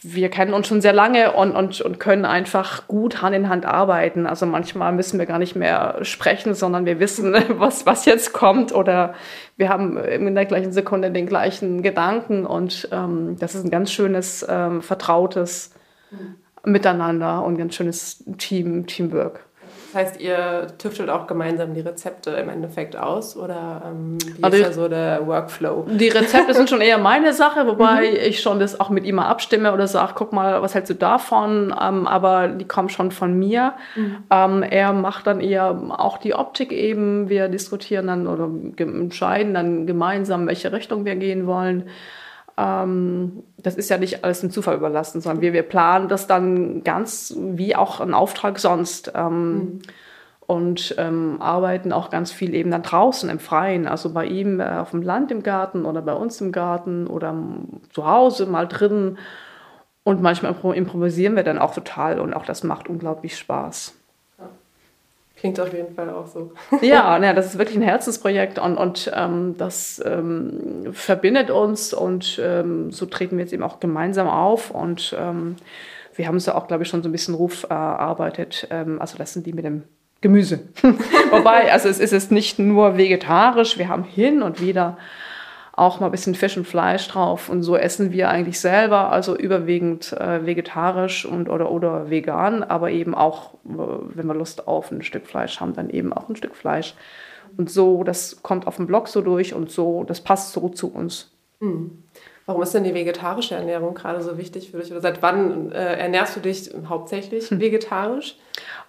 Wir 0.00 0.28
kennen 0.28 0.54
uns 0.54 0.68
schon 0.68 0.80
sehr 0.80 0.92
lange 0.92 1.32
und, 1.32 1.52
und, 1.52 1.80
und 1.80 1.98
können 1.98 2.24
einfach 2.24 2.86
gut 2.86 3.20
Hand 3.20 3.34
in 3.34 3.48
Hand 3.48 3.66
arbeiten. 3.66 4.26
Also 4.26 4.46
manchmal 4.46 4.92
müssen 4.92 5.18
wir 5.18 5.26
gar 5.26 5.40
nicht 5.40 5.56
mehr 5.56 5.98
sprechen, 6.02 6.54
sondern 6.54 6.86
wir 6.86 7.00
wissen, 7.00 7.34
was, 7.58 7.84
was 7.84 8.04
jetzt 8.04 8.32
kommt 8.32 8.72
oder 8.72 9.14
wir 9.56 9.68
haben 9.68 9.96
in 9.98 10.34
der 10.34 10.46
gleichen 10.46 10.72
Sekunde 10.72 11.10
den 11.10 11.26
gleichen 11.26 11.82
Gedanken 11.82 12.46
und 12.46 12.88
ähm, 12.92 13.36
das 13.40 13.56
ist 13.56 13.64
ein 13.64 13.70
ganz 13.70 13.90
schönes, 13.90 14.46
ähm, 14.48 14.82
vertrautes 14.82 15.74
mhm. 16.10 16.36
Miteinander 16.64 17.44
und 17.44 17.56
ganz 17.56 17.76
schönes 17.76 18.24
Team, 18.36 18.86
Teamwork. 18.86 19.47
Das 19.92 20.02
heißt, 20.02 20.20
ihr 20.20 20.66
tüftelt 20.76 21.08
auch 21.08 21.26
gemeinsam 21.26 21.72
die 21.72 21.80
Rezepte 21.80 22.30
im 22.32 22.50
Endeffekt 22.50 22.94
aus 22.94 23.36
oder 23.36 23.82
ähm, 23.86 24.18
wie 24.36 24.44
also 24.44 24.56
ist 24.58 24.66
da 24.66 24.72
so 24.72 24.88
der 24.88 25.26
Workflow? 25.26 25.86
Die 25.88 26.08
Rezepte 26.08 26.52
sind 26.52 26.68
schon 26.68 26.80
eher 26.82 26.98
meine 26.98 27.32
Sache, 27.32 27.66
wobei 27.66 28.10
mhm. 28.10 28.16
ich 28.26 28.40
schon 28.40 28.60
das 28.60 28.78
auch 28.78 28.90
mit 28.90 29.06
ihm 29.06 29.14
mal 29.14 29.28
abstimme 29.28 29.72
oder 29.72 29.86
sage, 29.86 30.12
guck 30.14 30.34
mal, 30.34 30.60
was 30.60 30.74
hältst 30.74 30.90
du 30.90 30.94
davon? 30.94 31.74
Ähm, 31.80 32.06
aber 32.06 32.48
die 32.48 32.66
kommen 32.66 32.90
schon 32.90 33.10
von 33.10 33.38
mir. 33.38 33.72
Mhm. 33.96 34.16
Ähm, 34.30 34.62
er 34.62 34.92
macht 34.92 35.26
dann 35.26 35.40
eher 35.40 35.80
auch 35.96 36.18
die 36.18 36.34
Optik 36.34 36.70
eben. 36.70 37.30
Wir 37.30 37.48
diskutieren 37.48 38.08
dann 38.08 38.26
oder 38.26 38.50
entscheiden 38.76 39.54
dann 39.54 39.86
gemeinsam, 39.86 40.46
welche 40.46 40.70
Richtung 40.70 41.06
wir 41.06 41.16
gehen 41.16 41.46
wollen 41.46 41.88
ähm, 42.58 43.44
das 43.56 43.76
ist 43.76 43.88
ja 43.88 43.98
nicht 43.98 44.24
alles 44.24 44.40
dem 44.40 44.50
Zufall 44.50 44.76
überlassen, 44.76 45.20
sondern 45.20 45.42
wir, 45.42 45.52
wir 45.52 45.62
planen 45.62 46.08
das 46.08 46.26
dann 46.26 46.82
ganz 46.82 47.34
wie 47.38 47.76
auch 47.76 48.00
ein 48.00 48.14
Auftrag 48.14 48.58
sonst. 48.58 49.12
Ähm, 49.14 49.54
mhm. 49.54 49.78
Und 50.40 50.94
ähm, 50.96 51.42
arbeiten 51.42 51.92
auch 51.92 52.08
ganz 52.08 52.32
viel 52.32 52.54
eben 52.54 52.70
dann 52.70 52.82
draußen 52.82 53.28
im 53.28 53.38
Freien, 53.38 53.86
also 53.86 54.14
bei 54.14 54.24
ihm 54.24 54.60
äh, 54.60 54.78
auf 54.78 54.92
dem 54.92 55.02
Land 55.02 55.30
im 55.30 55.42
Garten 55.42 55.84
oder 55.84 56.00
bei 56.00 56.14
uns 56.14 56.40
im 56.40 56.52
Garten 56.52 57.06
oder 57.06 57.36
zu 57.90 58.06
Hause 58.06 58.46
mal 58.46 58.66
drin. 58.66 59.18
Und 60.04 60.22
manchmal 60.22 60.54
improvisieren 60.74 61.36
wir 61.36 61.42
dann 61.42 61.58
auch 61.58 61.74
total 61.74 62.18
und 62.18 62.32
auch 62.32 62.46
das 62.46 62.64
macht 62.64 62.88
unglaublich 62.88 63.36
Spaß. 63.36 63.97
Klingt 65.38 65.60
auf 65.60 65.72
jeden 65.72 65.94
Fall 65.94 66.10
auch 66.10 66.26
so. 66.26 66.52
ja, 66.82 67.22
ja, 67.22 67.32
das 67.32 67.46
ist 67.46 67.58
wirklich 67.58 67.76
ein 67.76 67.82
Herzensprojekt 67.82 68.58
und, 68.58 68.76
und 68.76 69.10
ähm, 69.14 69.54
das 69.56 70.02
ähm, 70.04 70.88
verbindet 70.92 71.50
uns 71.50 71.94
und 71.94 72.40
ähm, 72.42 72.90
so 72.90 73.06
treten 73.06 73.36
wir 73.36 73.44
jetzt 73.44 73.52
eben 73.52 73.62
auch 73.62 73.78
gemeinsam 73.78 74.26
auf 74.26 74.72
und 74.72 75.16
ähm, 75.18 75.56
wir 76.16 76.26
haben 76.26 76.36
es 76.36 76.46
ja 76.46 76.56
auch, 76.56 76.66
glaube 76.66 76.82
ich, 76.82 76.88
schon 76.88 77.04
so 77.04 77.08
ein 77.08 77.12
bisschen 77.12 77.34
Ruf 77.34 77.64
erarbeitet. 77.68 78.66
Ähm, 78.70 79.00
also 79.00 79.16
das 79.16 79.32
sind 79.32 79.46
die 79.46 79.52
mit 79.52 79.64
dem 79.64 79.84
Gemüse. 80.20 80.60
Wobei, 81.30 81.72
also 81.72 81.88
es 81.88 82.00
ist 82.00 82.12
es 82.12 82.32
nicht 82.32 82.58
nur 82.58 82.96
vegetarisch, 82.96 83.78
wir 83.78 83.88
haben 83.88 84.02
hin 84.02 84.42
und 84.42 84.60
wieder 84.60 84.98
auch 85.78 86.00
mal 86.00 86.06
ein 86.06 86.12
bisschen 86.12 86.34
Fisch 86.34 86.56
und 86.56 86.66
Fleisch 86.66 87.08
drauf. 87.08 87.48
Und 87.48 87.62
so 87.62 87.76
essen 87.76 88.12
wir 88.12 88.28
eigentlich 88.28 88.60
selber, 88.60 89.12
also 89.12 89.36
überwiegend 89.36 90.12
äh, 90.12 90.44
vegetarisch 90.44 91.24
und 91.24 91.48
oder, 91.48 91.70
oder 91.70 92.10
vegan, 92.10 92.62
aber 92.62 92.90
eben 92.90 93.14
auch, 93.14 93.54
äh, 93.64 93.68
wenn 94.14 94.26
wir 94.26 94.34
Lust 94.34 94.68
auf 94.68 94.90
ein 94.90 95.02
Stück 95.02 95.26
Fleisch 95.26 95.60
haben, 95.60 95.74
dann 95.74 95.90
eben 95.90 96.12
auch 96.12 96.28
ein 96.28 96.36
Stück 96.36 96.56
Fleisch. 96.56 96.94
Und 97.56 97.70
so, 97.70 98.04
das 98.04 98.42
kommt 98.42 98.66
auf 98.66 98.76
dem 98.76 98.86
Blog 98.86 99.08
so 99.08 99.20
durch 99.22 99.54
und 99.54 99.70
so, 99.70 100.04
das 100.04 100.20
passt 100.20 100.52
so 100.52 100.68
zu 100.68 100.92
uns. 100.92 101.30
Mhm. 101.60 102.04
Warum 102.48 102.62
ist 102.62 102.72
denn 102.72 102.84
die 102.84 102.94
vegetarische 102.94 103.56
Ernährung 103.56 103.92
gerade 103.92 104.22
so 104.22 104.38
wichtig 104.38 104.70
für 104.70 104.78
dich? 104.78 104.90
Oder 104.90 105.02
seit 105.02 105.20
wann 105.20 105.70
äh, 105.70 105.96
ernährst 105.98 106.34
du 106.34 106.40
dich 106.40 106.70
hauptsächlich 106.88 107.44
hm. 107.50 107.60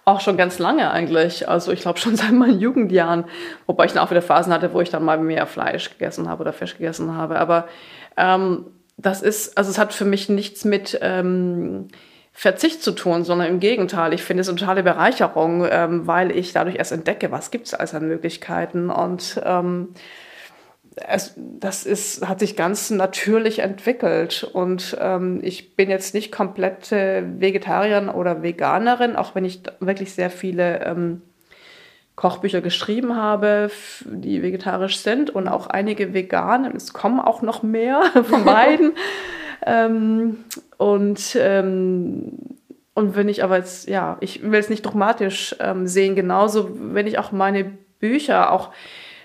Auch 0.04 0.20
schon 0.20 0.36
ganz 0.36 0.58
lange 0.58 0.90
eigentlich. 0.90 1.48
Also 1.48 1.72
ich 1.72 1.80
glaube 1.80 1.98
schon 1.98 2.16
seit 2.16 2.32
meinen 2.32 2.60
Jugendjahren. 2.60 3.24
Wobei 3.66 3.86
ich 3.86 3.92
dann 3.92 4.04
auch 4.04 4.10
wieder 4.10 4.22
Phasen 4.22 4.52
hatte, 4.52 4.72
wo 4.72 4.80
ich 4.80 4.90
dann 4.90 5.04
mal 5.04 5.18
mehr 5.18 5.46
Fleisch 5.46 5.90
gegessen 5.90 6.28
habe 6.28 6.42
oder 6.42 6.52
Fisch 6.52 6.76
gegessen 6.76 7.14
habe. 7.16 7.38
Aber 7.38 7.68
ähm, 8.16 8.66
das 8.96 9.22
ist, 9.22 9.56
also 9.56 9.70
es 9.70 9.78
hat 9.78 9.92
für 9.92 10.04
mich 10.04 10.28
nichts 10.28 10.64
mit 10.64 10.98
ähm, 11.00 11.88
Verzicht 12.32 12.82
zu 12.82 12.92
tun, 12.92 13.24
sondern 13.24 13.48
im 13.48 13.60
Gegenteil. 13.60 14.12
Ich 14.12 14.22
finde 14.22 14.42
es 14.42 14.48
eine 14.48 14.58
totale 14.58 14.82
Bereicherung, 14.82 15.66
ähm, 15.70 16.06
weil 16.06 16.30
ich 16.30 16.52
dadurch 16.52 16.76
erst 16.76 16.92
entdecke, 16.92 17.30
was 17.30 17.50
gibt 17.50 17.66
es 17.66 17.74
alles 17.74 17.94
an 17.94 18.08
Möglichkeiten. 18.08 18.90
Und 18.90 19.40
ähm, 19.44 19.88
es, 20.96 21.34
das 21.36 21.86
ist, 21.86 22.26
hat 22.26 22.40
sich 22.40 22.56
ganz 22.56 22.90
natürlich 22.90 23.60
entwickelt. 23.60 24.48
Und 24.52 24.96
ähm, 25.00 25.40
ich 25.42 25.76
bin 25.76 25.90
jetzt 25.90 26.14
nicht 26.14 26.32
komplette 26.32 27.24
Vegetarierin 27.38 28.08
oder 28.08 28.42
Veganerin, 28.42 29.16
auch 29.16 29.34
wenn 29.34 29.44
ich 29.44 29.62
wirklich 29.80 30.14
sehr 30.14 30.30
viele 30.30 30.84
ähm, 30.84 31.22
Kochbücher 32.16 32.60
geschrieben 32.60 33.16
habe, 33.16 33.70
die 34.04 34.42
vegetarisch 34.42 34.98
sind 34.98 35.30
und 35.30 35.48
auch 35.48 35.68
einige 35.68 36.12
vegan. 36.12 36.70
Es 36.76 36.92
kommen 36.92 37.20
auch 37.20 37.42
noch 37.42 37.62
mehr 37.62 38.02
von 38.24 38.44
beiden. 38.44 38.92
ähm, 39.66 40.44
und, 40.76 41.36
ähm, 41.40 42.32
und 42.94 43.16
wenn 43.16 43.28
ich 43.28 43.44
aber 43.44 43.56
jetzt, 43.56 43.88
ja, 43.88 44.18
ich 44.20 44.42
will 44.42 44.58
es 44.58 44.68
nicht 44.68 44.84
dogmatisch 44.84 45.56
ähm, 45.60 45.86
sehen, 45.86 46.14
genauso, 46.14 46.70
wenn 46.94 47.06
ich 47.06 47.18
auch 47.18 47.32
meine 47.32 47.64
Bücher 48.00 48.52
auch 48.52 48.70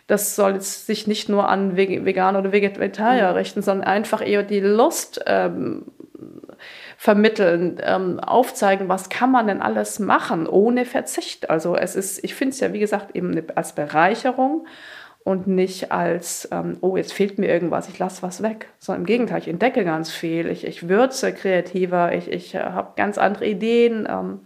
das 0.08 0.36
soll 0.36 0.54
jetzt 0.54 0.86
sich 0.86 1.08
nicht 1.08 1.30
nur 1.30 1.50
an 1.50 1.76
Veganer 1.76 2.40
oder 2.40 2.52
Vegetarier 2.52 3.32
mhm. 3.32 3.38
richten, 3.38 3.62
sondern 3.62 3.88
einfach 3.88 4.26
eher 4.26 4.44
die 4.44 4.60
Lust 4.60 5.22
ähm, 5.26 5.86
vermitteln, 6.98 7.82
ähm, 7.84 8.20
aufzeigen, 8.20 8.88
was 8.88 9.10
kann 9.10 9.32
man 9.32 9.48
denn 9.48 9.62
alles 9.62 10.00
machen 10.00 10.48
ohne 10.48 10.86
Verzicht. 10.86 11.50
Also 11.50 11.76
es 11.76 11.96
ist, 11.96 12.24
ich 12.24 12.36
finde 12.36 12.54
es 12.54 12.60
ja 12.60 12.74
wie 12.74 12.80
gesagt 12.80 13.16
eben 13.16 13.42
als 13.56 13.74
Bereicherung 13.74 14.68
und 15.24 15.48
nicht 15.48 15.92
als, 15.92 16.48
ähm, 16.52 16.78
oh, 16.82 16.98
jetzt 16.98 17.12
fehlt 17.12 17.40
mir 17.40 17.48
irgendwas, 17.48 17.90
ich 17.90 17.98
lasse 17.98 18.22
was 18.22 18.44
weg. 18.44 18.68
Sondern 18.78 19.02
im 19.02 19.08
Gegenteil, 19.08 19.40
ich 19.40 19.48
entdecke 19.48 19.84
ganz 19.84 20.12
viel, 20.12 20.48
ich, 20.48 20.66
ich 20.66 20.88
würze 20.88 21.34
kreativer, 21.34 22.14
ich, 22.14 22.32
ich 22.32 22.54
äh, 22.54 22.60
habe 22.60 22.94
ganz 22.96 23.18
andere 23.18 23.48
Ideen. 23.48 24.08
Ähm, 24.08 24.42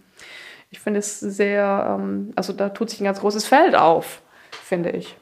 ich 0.70 0.80
finde 0.80 1.00
es 1.00 1.20
sehr, 1.20 1.98
ähm, 1.98 2.32
also 2.34 2.54
da 2.54 2.70
tut 2.70 2.88
sich 2.88 3.00
ein 3.00 3.04
ganz 3.04 3.20
großes 3.20 3.46
Feld 3.46 3.74
auf, 3.74 4.22
finde 4.50 4.90
ich. 4.90 5.16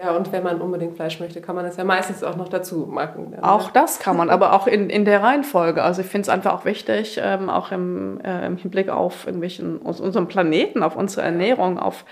Ja, 0.00 0.16
und 0.16 0.32
wenn 0.32 0.42
man 0.42 0.60
unbedingt 0.60 0.96
Fleisch 0.96 1.20
möchte, 1.20 1.40
kann 1.40 1.54
man 1.54 1.64
das 1.64 1.76
ja 1.76 1.84
meistens 1.84 2.24
auch 2.24 2.34
noch 2.36 2.48
dazu 2.48 2.88
machen. 2.90 3.32
Ja, 3.32 3.42
auch 3.44 3.70
das 3.70 4.00
kann 4.00 4.16
man, 4.16 4.28
aber 4.28 4.52
auch 4.52 4.66
in, 4.66 4.90
in 4.90 5.04
der 5.04 5.22
Reihenfolge. 5.22 5.82
Also 5.84 6.02
ich 6.02 6.08
finde 6.08 6.22
es 6.22 6.28
einfach 6.28 6.52
auch 6.52 6.64
wichtig, 6.64 7.20
ähm, 7.22 7.48
auch 7.48 7.70
im, 7.70 8.20
äh, 8.20 8.44
im 8.44 8.56
Hinblick 8.56 8.88
auf 8.88 9.24
irgendwelchen, 9.26 9.86
aus 9.86 10.00
unserem 10.00 10.26
Planeten, 10.26 10.82
auf 10.82 10.96
unsere 10.96 11.22
Ernährung, 11.22 11.78
auf 11.78 12.04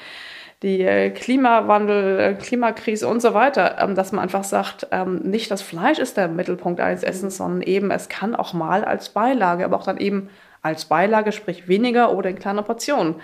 die 0.63 0.83
äh, 0.83 1.11
Klimawandel, 1.11 2.21
äh, 2.21 2.35
Klimakrise 2.35 3.09
und 3.09 3.21
so 3.21 3.35
weiter, 3.35 3.79
ähm, 3.81 3.97
dass 3.97 4.13
man 4.13 4.23
einfach 4.23 4.45
sagt, 4.45 4.87
ähm, 4.93 5.17
nicht 5.17 5.51
das 5.51 5.61
Fleisch 5.61 5.99
ist 5.99 6.17
der 6.17 6.29
Mittelpunkt 6.29 6.81
eines 6.81 7.03
Essens, 7.03 7.37
sondern 7.37 7.63
eben 7.63 7.91
es 7.91 8.09
kann 8.09 8.37
auch 8.37 8.53
mal 8.53 8.85
als 8.85 9.09
Beilage, 9.09 9.65
aber 9.65 9.77
auch 9.77 9.85
dann 9.85 9.99
eben 9.99 10.31
als 10.63 10.85
Beilage, 10.85 11.33
sprich 11.33 11.67
weniger 11.67 12.15
oder 12.15 12.31
in 12.31 12.39
kleiner 12.39 12.63
Portion. 12.63 13.17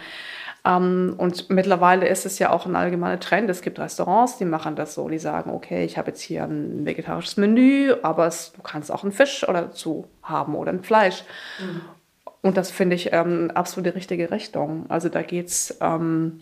Ähm, 0.68 1.14
und 1.16 1.48
mittlerweile 1.48 2.06
ist 2.06 2.26
es 2.26 2.38
ja 2.38 2.50
auch 2.50 2.66
ein 2.66 2.76
allgemeiner 2.76 3.18
Trend. 3.18 3.48
Es 3.48 3.62
gibt 3.62 3.78
Restaurants, 3.78 4.36
die 4.36 4.44
machen 4.44 4.76
das 4.76 4.94
so. 4.94 5.08
Die 5.08 5.18
sagen, 5.18 5.50
okay, 5.50 5.84
ich 5.84 5.96
habe 5.96 6.08
jetzt 6.08 6.20
hier 6.20 6.44
ein 6.44 6.84
vegetarisches 6.84 7.38
Menü, 7.38 7.94
aber 8.02 8.26
es, 8.26 8.52
du 8.52 8.62
kannst 8.62 8.92
auch 8.92 9.02
einen 9.02 9.12
Fisch 9.12 9.48
oder 9.48 9.62
dazu 9.62 10.06
haben 10.22 10.54
oder 10.54 10.70
ein 10.70 10.82
Fleisch. 10.82 11.24
Mhm. 11.58 11.80
Und 12.42 12.56
das 12.56 12.70
finde 12.70 12.96
ich 12.96 13.12
ähm, 13.12 13.50
absolut 13.54 13.86
die 13.86 13.96
richtige 13.96 14.30
Richtung. 14.30 14.84
Also 14.88 15.08
da 15.08 15.22
geht 15.22 15.46
es 15.46 15.76
ähm, 15.80 16.40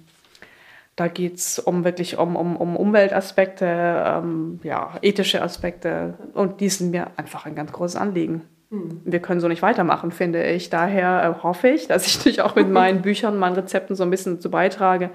da 0.97 1.09
geht's 1.09 1.59
um 1.59 1.85
wirklich 1.85 2.17
um, 2.17 2.37
um, 2.37 2.57
um 2.57 2.75
Umweltaspekte, 2.75 3.67
ähm, 3.67 4.61
ja, 4.63 4.95
ethische 5.03 5.43
Aspekte. 5.43 6.15
Und 6.33 6.61
die 6.61 6.71
sind 6.71 6.91
mir 6.91 7.11
einfach 7.19 7.45
ein 7.45 7.55
ganz 7.55 7.71
großes 7.71 7.97
Anliegen. 7.97 8.43
Hm. 8.71 9.01
Wir 9.05 9.21
können 9.21 9.41
so 9.41 9.49
nicht 9.49 9.63
weitermachen, 9.63 10.11
finde 10.11 10.45
ich. 10.45 10.71
Daher 10.71 11.37
äh, 11.39 11.43
hoffe 11.43 11.69
ich, 11.69 11.87
dass 11.87 12.07
ich 12.07 12.19
dich 12.23 12.41
auch 12.41 12.55
mit 12.57 12.69
meinen 12.69 13.03
Büchern, 13.03 13.39
meinen 13.39 13.55
Rezepten 13.55 13.97
so 13.97 14.03
ein 14.03 14.11
bisschen 14.11 14.37
dazu 14.37 14.51
beitrage, 14.51 15.11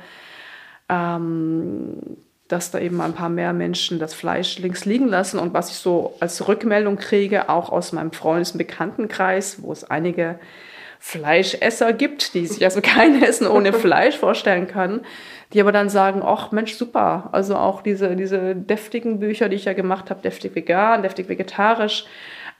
ähm, 0.89 2.17
dass 2.47 2.71
da 2.71 2.79
eben 2.79 2.99
ein 3.01 3.13
paar 3.13 3.29
mehr 3.29 3.53
Menschen 3.53 3.99
das 3.99 4.13
Fleisch 4.13 4.59
links 4.59 4.85
liegen 4.85 5.07
lassen. 5.07 5.39
Und 5.39 5.53
was 5.53 5.71
ich 5.71 5.77
so 5.77 6.15
als 6.19 6.47
Rückmeldung 6.47 6.97
kriege, 6.97 7.49
auch 7.49 7.71
aus 7.71 7.93
meinem 7.93 8.11
Freundes- 8.11 8.51
und 8.51 8.57
Bekanntenkreis, 8.57 9.63
wo 9.63 9.71
es 9.71 9.89
einige 9.89 10.37
Fleischesser 10.99 11.93
gibt, 11.93 12.35
die 12.35 12.45
sich 12.45 12.63
also 12.63 12.79
kein 12.81 13.23
Essen 13.23 13.47
ohne 13.47 13.73
Fleisch 13.73 14.17
vorstellen 14.17 14.67
können, 14.67 15.01
die 15.51 15.59
aber 15.59 15.71
dann 15.71 15.89
sagen, 15.89 16.21
ach 16.23 16.51
Mensch, 16.51 16.75
super. 16.75 17.29
Also 17.31 17.55
auch 17.55 17.81
diese, 17.81 18.15
diese 18.15 18.55
deftigen 18.55 19.19
Bücher, 19.19 19.49
die 19.49 19.55
ich 19.55 19.65
ja 19.65 19.73
gemacht 19.73 20.09
habe, 20.09 20.21
deftig 20.21 20.53
vegan, 20.55 21.01
deftig 21.01 21.27
vegetarisch, 21.27 22.05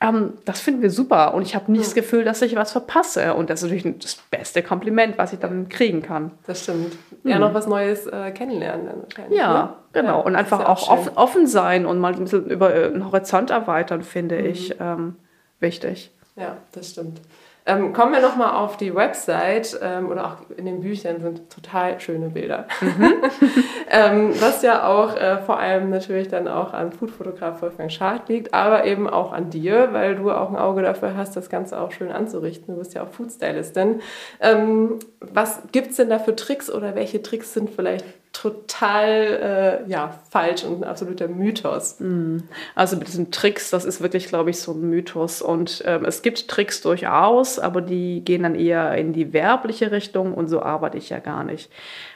ähm, 0.02 0.34
das 0.46 0.60
finden 0.60 0.82
wir 0.82 0.90
super 0.90 1.34
und 1.36 1.44
ich 1.44 1.56
habe 1.56 1.72
nicht 1.72 1.82
ja. 1.82 1.86
das 1.86 1.94
Gefühl, 1.94 2.24
dass 2.24 2.42
ich 2.42 2.56
was 2.56 2.72
verpasse. 2.72 3.36
Und 3.36 3.50
das 3.50 3.62
ist 3.62 3.70
natürlich 3.70 4.00
das 4.00 4.16
beste 4.32 4.64
Kompliment, 4.64 5.18
was 5.18 5.32
ich 5.32 5.40
dann 5.40 5.70
kriegen 5.70 6.02
kann. 6.02 6.32
Das 6.48 6.64
stimmt. 6.64 6.98
Ja, 7.24 7.36
mhm. 7.36 7.42
noch 7.42 7.54
was 7.54 7.68
Neues 7.68 8.08
äh, 8.08 8.32
kennenlernen 8.32 8.88
dann. 8.88 9.32
Ja, 9.32 9.54
ne? 9.54 9.70
genau. 9.94 10.20
Ja, 10.20 10.26
und 10.26 10.36
einfach 10.36 10.62
auch, 10.62 10.90
auch 10.90 10.98
offen, 10.98 11.12
offen, 11.16 11.48
sein 11.48 11.86
und 11.86 12.00
mal 12.00 12.14
ein 12.14 12.24
bisschen 12.24 12.48
über 12.48 12.74
äh, 12.74 12.92
den 12.92 13.06
Horizont 13.06 13.52
erweitern, 13.52 14.02
finde 14.02 14.40
mhm. 14.40 14.46
ich 14.46 14.76
ähm, 14.80 15.16
wichtig. 15.60 16.12
Ja, 16.36 16.58
das 16.72 16.90
stimmt. 16.90 17.22
Ähm, 17.72 17.94
kommen 17.94 18.14
wir 18.14 18.22
nochmal 18.22 18.56
auf 18.56 18.78
die 18.78 18.94
Website 18.94 19.80
ähm, 19.82 20.10
oder 20.10 20.26
auch 20.26 20.58
in 20.58 20.66
den 20.66 20.82
Büchern 20.82 21.22
sind 21.22 21.50
total 21.50 22.00
schöne 22.00 22.30
Bilder. 22.30 22.68
Mhm. 22.82 23.14
ähm, 23.90 24.34
was 24.40 24.62
ja 24.62 24.88
auch 24.88 25.16
äh, 25.16 25.38
vor 25.38 25.60
allem 25.60 25.90
natürlich 25.90 26.28
dann 26.28 26.48
auch 26.48 26.74
an 26.74 26.92
Foodfotograf 26.92 27.62
Wolfgang 27.62 27.92
Schad 27.92 28.30
liegt, 28.30 28.54
aber 28.54 28.86
eben 28.86 29.10
auch 29.10 29.32
an 29.32 29.50
dir, 29.50 29.90
weil 29.94 30.16
du 30.16 30.32
auch 30.32 30.50
ein 30.50 30.58
Auge 30.58 30.82
dafür 30.82 31.16
hast, 31.16 31.36
das 31.36 31.50
Ganze 31.50 31.80
auch 31.80 31.92
schön 31.92 32.12
anzurichten. 32.12 32.74
Du 32.74 32.80
bist 32.80 32.94
ja 32.94 33.04
auch 33.04 33.10
Foodstylistin. 33.10 34.02
Ähm, 34.42 35.00
was 35.20 35.62
gibt 35.72 35.92
es 35.92 35.98
denn 35.98 36.10
da 36.10 36.20
für 36.20 36.36
Tricks 36.36 36.70
oder 36.70 36.96
welche 36.96 37.22
Tricks 37.22 37.54
sind 37.54 37.70
vielleicht 37.70 38.06
total 38.34 39.82
äh, 39.86 39.90
ja, 39.90 40.20
falsch 40.30 40.64
und 40.64 40.82
ein 40.82 40.84
absoluter 40.84 41.28
Mythos. 41.28 42.00
Hm. 42.00 42.44
Also 42.76 42.96
mit 42.96 43.08
diesen 43.08 43.32
Tricks, 43.32 43.70
das 43.70 43.86
ist 43.86 44.02
wirklich, 44.02 44.28
glaube 44.28 44.50
ich, 44.50 44.60
so 44.60 44.72
ein 44.72 44.82
Mythos. 44.82 45.42
Und 45.42 45.84
ähm, 45.86 46.06
es 46.06 46.22
gibt 46.22 46.48
Tricks 46.48 46.82
durchaus, 46.82 47.60
aber 47.60 47.82
die 47.82 48.24
gehen 48.24 48.44
dann 48.44 48.56
eher 48.56 48.96
in 48.96 49.14
die 49.14 49.34
werbliche 49.34 49.92
Richtung 49.92 50.34
und 50.34 50.48
so 50.48 50.62
arbeite 50.62 50.98
ich 50.98 51.10
ja 51.10 51.20
gar 51.20 51.44
nicht. 51.44 51.72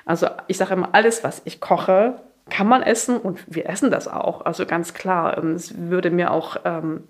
Also 0.05 0.27
ich 0.47 0.57
sage 0.57 0.73
immer, 0.73 0.89
alles, 0.93 1.23
was 1.23 1.41
ich 1.45 1.59
koche, 1.59 2.15
kann 2.49 2.67
man 2.67 2.81
essen 2.81 3.17
und 3.17 3.43
wir 3.47 3.67
essen 3.67 3.91
das 3.91 4.07
auch. 4.07 4.45
Also 4.45 4.65
ganz 4.65 4.93
klar, 4.93 5.37
ähm, 5.37 5.53
es 5.53 5.77
würde 5.77 6.11
mir 6.11 6.31
auch... 6.31 6.57
Ähm, 6.63 7.03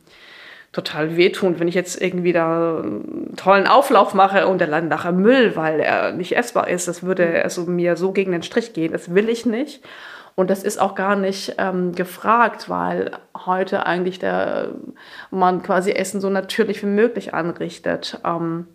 total 0.75 1.15
wehtun, 1.15 1.57
wenn 1.57 1.69
ich 1.69 1.73
jetzt 1.73 2.01
irgendwie 2.01 2.33
da 2.33 2.79
einen 2.79 3.33
tollen 3.37 3.65
Auflauf 3.65 4.13
mache 4.13 4.45
und 4.45 4.59
der 4.59 4.67
landet 4.67 4.89
nachher 4.89 5.13
Müll, 5.13 5.55
weil 5.55 5.79
er 5.79 6.11
nicht 6.11 6.35
essbar 6.35 6.67
ist. 6.67 6.89
Das 6.89 7.01
würde 7.01 7.41
also 7.43 7.63
mir 7.63 7.95
so 7.95 8.11
gegen 8.11 8.33
den 8.33 8.43
Strich 8.43 8.73
gehen. 8.73 8.91
Das 8.91 9.15
will 9.15 9.29
ich 9.29 9.45
nicht. 9.45 9.81
Und 10.35 10.49
das 10.49 10.63
ist 10.63 10.77
auch 10.77 10.95
gar 10.95 11.15
nicht 11.15 11.55
ähm, 11.59 11.93
gefragt, 11.93 12.69
weil 12.69 13.11
heute 13.45 13.85
eigentlich 13.85 14.19
der 14.19 14.71
man 15.31 15.63
quasi 15.63 15.91
Essen 15.91 16.19
so 16.19 16.29
natürlich 16.29 16.81
wie 16.83 16.87
möglich 16.87 17.33
anrichtet. 17.33 18.19
Ähm, 18.25 18.67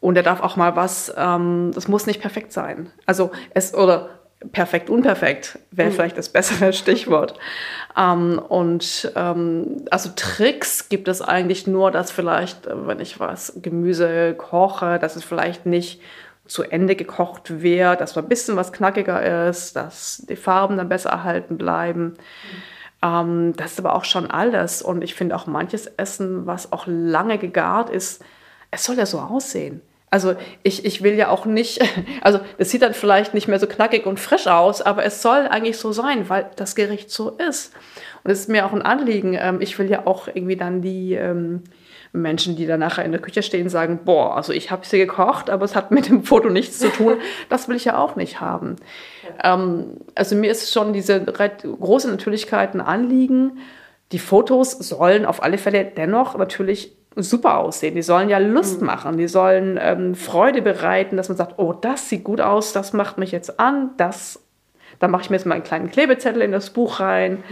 und 0.00 0.16
er 0.16 0.24
darf 0.24 0.40
auch 0.40 0.56
mal 0.56 0.74
was, 0.74 1.14
ähm, 1.16 1.70
das 1.72 1.86
muss 1.86 2.06
nicht 2.06 2.20
perfekt 2.20 2.52
sein. 2.52 2.90
Also 3.06 3.30
es, 3.54 3.74
oder 3.74 4.08
perfekt, 4.52 4.90
unperfekt 4.90 5.58
wäre 5.70 5.90
mhm. 5.90 5.94
vielleicht 5.94 6.18
das 6.18 6.28
bessere 6.28 6.72
Stichwort. 6.72 7.38
ähm, 7.96 8.38
und 8.38 9.12
ähm, 9.16 9.84
also 9.90 10.10
Tricks 10.16 10.88
gibt 10.88 11.08
es 11.08 11.22
eigentlich 11.22 11.66
nur, 11.66 11.90
dass 11.90 12.10
vielleicht, 12.10 12.66
äh, 12.66 12.86
wenn 12.86 13.00
ich 13.00 13.20
was 13.20 13.54
Gemüse 13.56 14.34
koche, 14.34 14.98
dass 14.98 15.16
es 15.16 15.24
vielleicht 15.24 15.66
nicht 15.66 16.00
zu 16.46 16.64
Ende 16.64 16.96
gekocht 16.96 17.62
wird, 17.62 18.00
dass 18.00 18.16
ein 18.16 18.28
bisschen 18.28 18.56
was 18.56 18.72
knackiger 18.72 19.48
ist, 19.48 19.76
dass 19.76 20.24
die 20.28 20.36
Farben 20.36 20.76
dann 20.76 20.88
besser 20.88 21.10
erhalten 21.10 21.56
bleiben. 21.58 22.04
Mhm. 22.04 22.16
Ähm, 23.02 23.52
das 23.56 23.72
ist 23.72 23.78
aber 23.78 23.94
auch 23.94 24.04
schon 24.04 24.30
alles. 24.30 24.82
Und 24.82 25.02
ich 25.02 25.14
finde 25.14 25.36
auch 25.36 25.46
manches 25.46 25.86
Essen, 25.86 26.46
was 26.46 26.72
auch 26.72 26.84
lange 26.86 27.38
gegart 27.38 27.90
ist, 27.90 28.24
es 28.70 28.84
soll 28.84 28.96
ja 28.96 29.06
so 29.06 29.18
aussehen. 29.18 29.80
Also 30.10 30.34
ich, 30.64 30.84
ich 30.84 31.02
will 31.02 31.14
ja 31.14 31.28
auch 31.28 31.46
nicht, 31.46 31.80
also 32.20 32.40
es 32.58 32.70
sieht 32.70 32.82
dann 32.82 32.94
vielleicht 32.94 33.32
nicht 33.32 33.48
mehr 33.48 33.60
so 33.60 33.66
knackig 33.66 34.06
und 34.06 34.18
frisch 34.18 34.48
aus, 34.48 34.82
aber 34.82 35.04
es 35.04 35.22
soll 35.22 35.46
eigentlich 35.48 35.78
so 35.78 35.92
sein, 35.92 36.28
weil 36.28 36.50
das 36.56 36.74
Gericht 36.74 37.10
so 37.10 37.30
ist. 37.30 37.72
Und 38.24 38.30
es 38.30 38.40
ist 38.40 38.48
mir 38.48 38.66
auch 38.66 38.72
ein 38.72 38.82
Anliegen. 38.82 39.36
Ähm, 39.40 39.60
ich 39.60 39.78
will 39.78 39.88
ja 39.88 40.06
auch 40.06 40.28
irgendwie 40.28 40.56
dann 40.56 40.82
die 40.82 41.14
ähm, 41.14 41.62
Menschen, 42.12 42.56
die 42.56 42.66
dann 42.66 42.80
nachher 42.80 43.04
in 43.04 43.12
der 43.12 43.20
Küche 43.20 43.42
stehen, 43.42 43.68
sagen, 43.68 44.00
boah, 44.04 44.36
also 44.36 44.52
ich 44.52 44.70
habe 44.70 44.84
sie 44.84 44.98
gekocht, 44.98 45.48
aber 45.48 45.64
es 45.64 45.76
hat 45.76 45.92
mit 45.92 46.08
dem 46.08 46.24
Foto 46.24 46.50
nichts 46.50 46.78
zu 46.78 46.88
tun. 46.88 47.18
Das 47.48 47.68
will 47.68 47.76
ich 47.76 47.84
ja 47.84 47.98
auch 47.98 48.16
nicht 48.16 48.40
haben. 48.40 48.76
Ähm, 49.42 49.98
also 50.14 50.34
mir 50.34 50.50
ist 50.50 50.72
schon 50.72 50.92
diese 50.92 51.20
große 51.22 52.10
Natürlichkeit 52.10 52.74
ein 52.74 52.80
Anliegen. 52.80 53.58
Die 54.12 54.18
Fotos 54.18 54.72
sollen 54.72 55.24
auf 55.24 55.42
alle 55.42 55.58
Fälle 55.58 55.84
dennoch 55.84 56.36
natürlich 56.36 56.96
super 57.16 57.58
aussehen. 57.58 57.94
Die 57.94 58.02
sollen 58.02 58.28
ja 58.28 58.38
Lust 58.38 58.80
mhm. 58.80 58.86
machen, 58.86 59.16
die 59.16 59.28
sollen 59.28 59.78
ähm, 59.80 60.14
Freude 60.14 60.62
bereiten, 60.62 61.16
dass 61.16 61.28
man 61.28 61.36
sagt, 61.36 61.58
oh, 61.58 61.72
das 61.72 62.08
sieht 62.08 62.24
gut 62.24 62.40
aus, 62.40 62.72
das 62.72 62.92
macht 62.92 63.18
mich 63.18 63.32
jetzt 63.32 63.58
an, 63.58 63.90
das, 63.96 64.40
da 64.98 65.08
mache 65.08 65.22
ich 65.22 65.30
mir 65.30 65.36
jetzt 65.36 65.46
mal 65.46 65.54
einen 65.54 65.64
kleinen 65.64 65.90
Klebezettel 65.90 66.42
in 66.42 66.52
das 66.52 66.70
Buch 66.70 67.00
rein, 67.00 67.32
mhm. 67.32 67.44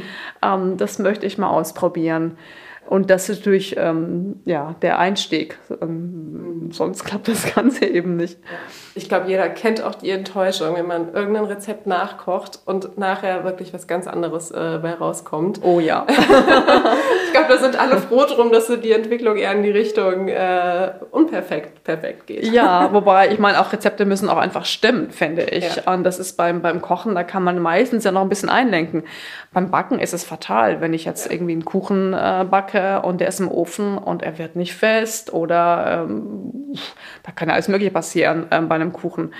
ähm, 0.43 0.77
das 0.77 0.99
möchte 0.99 1.27
ich 1.27 1.39
mal 1.39 1.51
ausprobieren. 1.51 2.39
Und 2.89 3.11
das 3.11 3.29
ist 3.29 3.41
natürlich 3.41 3.77
ähm, 3.77 4.41
ja, 4.47 4.75
der 4.81 4.99
Einstieg. 4.99 5.59
Ähm, 5.83 6.71
sonst 6.73 7.05
klappt 7.05 7.29
das 7.29 7.55
Ganze 7.55 7.85
eben 7.85 8.17
nicht. 8.17 8.39
Ich 8.95 9.11
glaube, 9.11 9.29
jeder 9.29 9.47
kennt 9.51 9.83
auch 9.83 9.95
die 9.95 10.11
Enttäuschung, 10.11 10.75
wenn 10.75 10.87
man 10.87 11.13
irgendein 11.13 11.45
Rezept 11.45 11.87
nachkocht 11.87 12.61
und 12.65 12.97
nachher 12.97 13.45
wirklich 13.45 13.75
was 13.75 13.87
ganz 13.89 14.07
anderes 14.07 14.51
äh, 14.53 14.79
bei 14.81 14.95
rauskommt. 14.95 15.61
Oh 15.63 15.81
ja. 15.81 16.07
ich 17.27 17.33
glaube, 17.33 17.49
da 17.49 17.59
sind 17.59 17.79
alle 17.79 17.99
froh 17.99 18.25
drum, 18.25 18.51
dass 18.51 18.69
die 18.69 18.93
Entwicklung 18.93 19.37
eher 19.37 19.53
in 19.53 19.63
die 19.63 19.71
Richtung 19.71 20.29
äh, 20.29 20.93
unperfekt 21.11 21.85
perfekt 21.85 22.27
geht. 22.27 22.45
Ja, 22.45 22.91
wobei 22.95 23.31
ich 23.31 23.39
meine, 23.39 23.61
auch 23.61 23.71
Rezepte 23.71 24.07
müssen 24.07 24.31
auch 24.31 24.39
einfach 24.39 24.65
stimmen, 24.65 25.11
finde 25.11 25.43
ich. 25.43 25.77
Ja. 25.77 25.93
Und 25.93 26.05
das 26.05 26.19
ist 26.19 26.39
beim, 26.39 26.63
beim 26.63 26.81
Kochen, 26.81 27.15
da 27.15 27.23
kann 27.23 27.43
man 27.45 27.59
meistens 27.59 28.05
ja 28.05 28.13
noch 28.13 28.23
ein 28.23 28.31
bisschen 28.31 28.49
einlenken. 28.49 29.05
Beim 29.53 29.71
Backen 29.71 29.99
ist 29.99 30.15
es 30.15 30.25
fatal, 30.25 30.81
wenn 30.81 30.95
ich 30.95 31.05
jetzt 31.05 31.31
irgendwie 31.31 31.53
einen 31.53 31.65
Kuchen 31.67 32.15
äh, 32.15 32.47
backe 32.51 32.78
und 33.05 33.21
der 33.21 33.29
ist 33.29 33.41
im 33.41 33.51
Ofen 33.51 33.99
und 33.99 34.23
er 34.23 34.39
wird 34.39 34.57
nicht 34.57 34.75
fest 34.75 35.33
oder 35.33 36.07
ähm, 36.09 36.75
da 37.23 37.33
kann 37.33 37.49
ja 37.49 37.55
alles 37.55 37.69
Mögliche 37.69 37.91
passieren 37.91 38.47
ähm, 38.51 38.69
bei 38.69 38.75
einem 38.75 38.93
Kuchen 38.93 39.33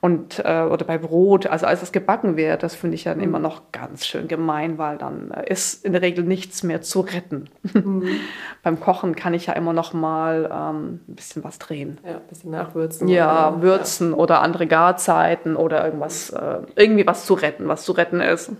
und 0.00 0.40
äh, 0.44 0.62
oder 0.62 0.84
bei 0.84 0.98
Brot. 0.98 1.46
Also 1.46 1.66
als 1.66 1.80
das 1.80 1.92
gebacken 1.92 2.36
wird, 2.36 2.62
das 2.62 2.74
finde 2.74 2.94
ich 2.94 3.04
dann 3.04 3.18
mhm. 3.18 3.24
immer 3.24 3.38
noch 3.38 3.72
ganz 3.72 4.06
schön 4.06 4.28
gemein, 4.28 4.78
weil 4.78 4.98
dann 4.98 5.30
äh, 5.30 5.50
ist 5.50 5.84
in 5.84 5.92
der 5.92 6.02
Regel 6.02 6.24
nichts 6.24 6.62
mehr 6.62 6.82
zu 6.82 7.00
retten. 7.00 7.48
Mhm. 7.72 8.04
Beim 8.62 8.80
Kochen 8.80 9.16
kann 9.16 9.34
ich 9.34 9.46
ja 9.46 9.54
immer 9.54 9.72
noch 9.72 9.92
mal 9.92 10.50
ähm, 10.52 11.00
ein 11.08 11.14
bisschen 11.14 11.44
was 11.44 11.58
drehen. 11.58 11.98
Ja, 12.04 12.16
ein 12.16 12.26
bisschen 12.28 12.50
nachwürzen. 12.50 13.08
Ja, 13.08 13.48
oder, 13.48 13.62
würzen 13.62 14.10
ja. 14.10 14.16
oder 14.16 14.42
andere 14.42 14.66
Garzeiten 14.66 15.56
oder 15.56 15.84
irgendwas, 15.84 16.30
äh, 16.30 16.58
irgendwie 16.76 17.06
was 17.06 17.26
zu 17.26 17.34
retten, 17.34 17.68
was 17.68 17.84
zu 17.84 17.92
retten 17.92 18.20
ist. 18.20 18.52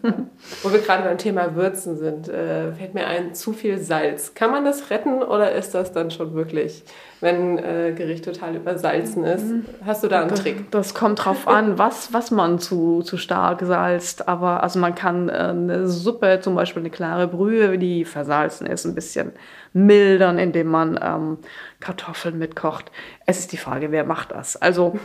Wo 0.63 0.73
wir 0.73 0.81
gerade 0.81 1.05
beim 1.05 1.19
Thema 1.19 1.55
Würzen 1.55 1.97
sind, 1.97 2.29
äh, 2.29 2.73
fällt 2.73 2.95
mir 2.95 3.07
ein, 3.07 3.35
zu 3.35 3.53
viel 3.53 3.79
Salz. 3.79 4.24
Kann 4.33 4.51
man 4.51 4.65
das 4.65 4.91
retten 4.91 5.23
oder 5.23 5.53
ist 5.53 5.75
das 5.75 5.93
dann 5.93 6.11
schon 6.11 6.35
wirklich, 6.35 6.85
wenn 7.21 7.59
äh, 7.59 7.93
Gericht 7.95 8.25
total 8.25 8.57
übersalzen 8.57 9.25
ist? 9.25 9.45
Hast 9.85 10.05
du 10.05 10.09
da 10.09 10.21
einen 10.21 10.31
das, 10.31 10.41
Trick? 10.41 10.71
Das 10.71 10.95
kommt 10.95 11.25
drauf 11.25 11.47
an, 11.47 11.77
was, 11.79 12.13
was 12.13 12.31
man 12.31 12.59
zu, 12.59 13.03
zu 13.03 13.17
stark 13.17 13.61
salzt. 13.63 14.29
Aber 14.29 14.63
also 14.63 14.79
man 14.79 14.95
kann 14.95 15.29
äh, 15.29 15.33
eine 15.33 15.89
Suppe, 15.89 16.41
zum 16.41 16.55
Beispiel 16.55 16.81
eine 16.83 16.91
klare 16.91 17.29
Brühe, 17.29 17.77
die 17.77 18.05
versalzen 18.05 18.67
ist, 18.67 18.85
ein 18.85 18.95
bisschen 18.95 19.33
mildern, 19.75 20.39
indem 20.39 20.69
man 20.69 20.99
ähm, 21.03 21.39
Kartoffeln 21.81 22.39
mitkocht. 22.39 22.91
Es 23.27 23.39
ist 23.39 23.53
die 23.53 23.57
Frage, 23.57 23.91
wer 23.91 24.05
macht 24.05 24.31
das? 24.31 24.57
Also 24.57 24.99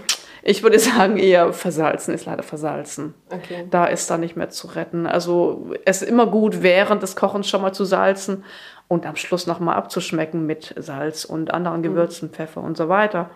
ich 0.43 0.63
würde 0.63 0.79
sagen, 0.79 1.17
eher 1.17 1.53
versalzen 1.53 2.13
ist 2.13 2.25
leider 2.25 2.43
versalzen. 2.43 3.13
Okay. 3.29 3.65
Da 3.69 3.85
ist 3.85 4.09
da 4.09 4.17
nicht 4.17 4.35
mehr 4.35 4.49
zu 4.49 4.67
retten. 4.67 5.07
Also 5.07 5.73
es 5.85 6.01
ist 6.01 6.09
immer 6.09 6.27
gut, 6.27 6.61
während 6.61 7.03
des 7.03 7.15
Kochens 7.15 7.49
schon 7.49 7.61
mal 7.61 7.73
zu 7.73 7.85
salzen 7.85 8.43
und 8.89 9.05
am 9.05 9.15
Schluss 9.15 9.47
nochmal 9.47 9.75
abzuschmecken 9.75 10.45
mit 10.45 10.73
Salz 10.77 11.23
und 11.23 11.53
anderen 11.53 11.81
Gewürzen, 11.81 12.27
mhm. 12.27 12.33
Pfeffer 12.33 12.61
und 12.61 12.75
so 12.75 12.89
weiter. 12.89 13.29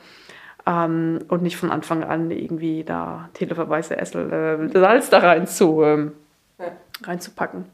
Ähm, 0.66 1.20
und 1.30 1.44
nicht 1.44 1.56
von 1.56 1.72
Anfang 1.72 2.04
an 2.04 2.32
irgendwie 2.32 2.84
da 2.84 3.30
televerweise 3.34 3.98
Essel 3.98 4.70
äh, 4.74 4.78
Salz 4.78 5.10
da 5.10 5.20
rein 5.20 5.48
zu, 5.48 5.84
ähm, 5.84 6.14
ja. 6.60 6.72
reinzupacken. 7.06 7.66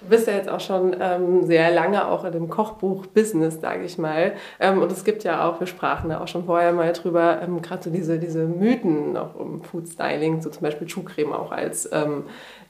Du 0.00 0.10
bist 0.10 0.26
ja 0.26 0.34
jetzt 0.34 0.50
auch 0.50 0.60
schon 0.60 0.94
ähm, 1.00 1.44
sehr 1.44 1.70
lange 1.70 2.06
auch 2.06 2.24
in 2.24 2.32
dem 2.32 2.50
Kochbuch-Business, 2.50 3.60
sage 3.60 3.84
ich 3.84 3.96
mal. 3.96 4.32
Ähm, 4.60 4.82
und 4.82 4.92
es 4.92 5.04
gibt 5.04 5.24
ja 5.24 5.48
auch, 5.48 5.60
wir 5.60 5.66
sprachen 5.66 6.10
da 6.10 6.20
auch 6.20 6.28
schon 6.28 6.44
vorher 6.44 6.72
mal 6.72 6.92
drüber, 6.92 7.40
ähm, 7.40 7.62
gerade 7.62 7.84
so 7.84 7.90
diese, 7.90 8.18
diese 8.18 8.44
Mythen 8.44 9.14
noch 9.14 9.34
um 9.34 9.62
Food 9.62 9.88
Styling, 9.88 10.42
so 10.42 10.50
zum 10.50 10.62
Beispiel 10.62 10.88
Schuhcreme 10.88 11.32
auch 11.32 11.52
als 11.52 11.88
ähm, 11.90 12.24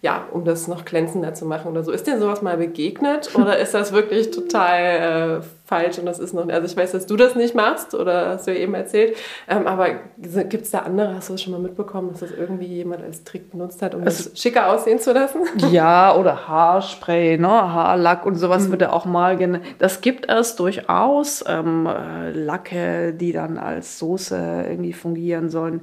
ja, 0.05 0.29
um 0.31 0.45
das 0.45 0.69
noch 0.69 0.85
glänzender 0.85 1.33
zu 1.33 1.47
machen 1.47 1.71
oder 1.71 1.83
so. 1.83 1.91
Ist 1.91 2.07
dir 2.07 2.19
sowas 2.19 2.43
mal 2.43 2.59
begegnet 2.59 3.35
oder 3.37 3.59
ist 3.59 3.73
das 3.73 3.91
wirklich 3.91 4.31
total 4.31 5.41
äh, 5.41 5.47
falsch 5.65 5.99
und 5.99 6.05
das 6.05 6.19
ist 6.19 6.35
noch, 6.35 6.47
also 6.47 6.67
ich 6.67 6.77
weiß, 6.77 6.93
dass 6.93 7.07
du 7.07 7.17
das 7.17 7.35
nicht 7.37 7.55
machst 7.55 7.95
oder 7.95 8.29
hast 8.29 8.47
du 8.47 8.53
ja 8.53 8.59
eben 8.59 8.75
erzählt, 8.75 9.17
ähm, 9.49 9.67
aber 9.67 9.87
gibt 10.19 10.65
es 10.65 10.73
da 10.73 10.81
andere, 10.81 11.15
hast 11.15 11.31
du 11.31 11.33
das 11.33 11.43
schon 11.43 11.55
mal 11.55 11.59
mitbekommen, 11.59 12.11
dass 12.11 12.21
das 12.21 12.33
irgendwie 12.33 12.67
jemand 12.67 13.03
als 13.03 13.25
Trick 13.25 13.51
benutzt 13.51 13.81
hat, 13.81 13.95
um 13.95 14.03
also, 14.03 14.29
das 14.29 14.39
schicker 14.39 14.71
aussehen 14.71 14.99
zu 14.99 15.13
lassen? 15.13 15.41
Ja, 15.73 16.15
oder 16.15 16.47
Haarspray, 16.47 17.39
ne? 17.39 17.49
Haarlack 17.49 18.27
und 18.27 18.35
sowas 18.35 18.67
mhm. 18.67 18.73
wird 18.73 18.83
ja 18.83 18.93
auch 18.93 19.07
mal, 19.07 19.39
das 19.79 20.03
gibt 20.03 20.31
es 20.31 20.55
durchaus, 20.57 21.43
ähm, 21.49 21.87
äh, 21.87 22.31
Lacke, 22.33 23.15
die 23.15 23.33
dann 23.33 23.57
als 23.57 23.99
Soße 23.99 24.67
irgendwie 24.69 24.93
fungieren 24.93 25.49
sollen 25.49 25.81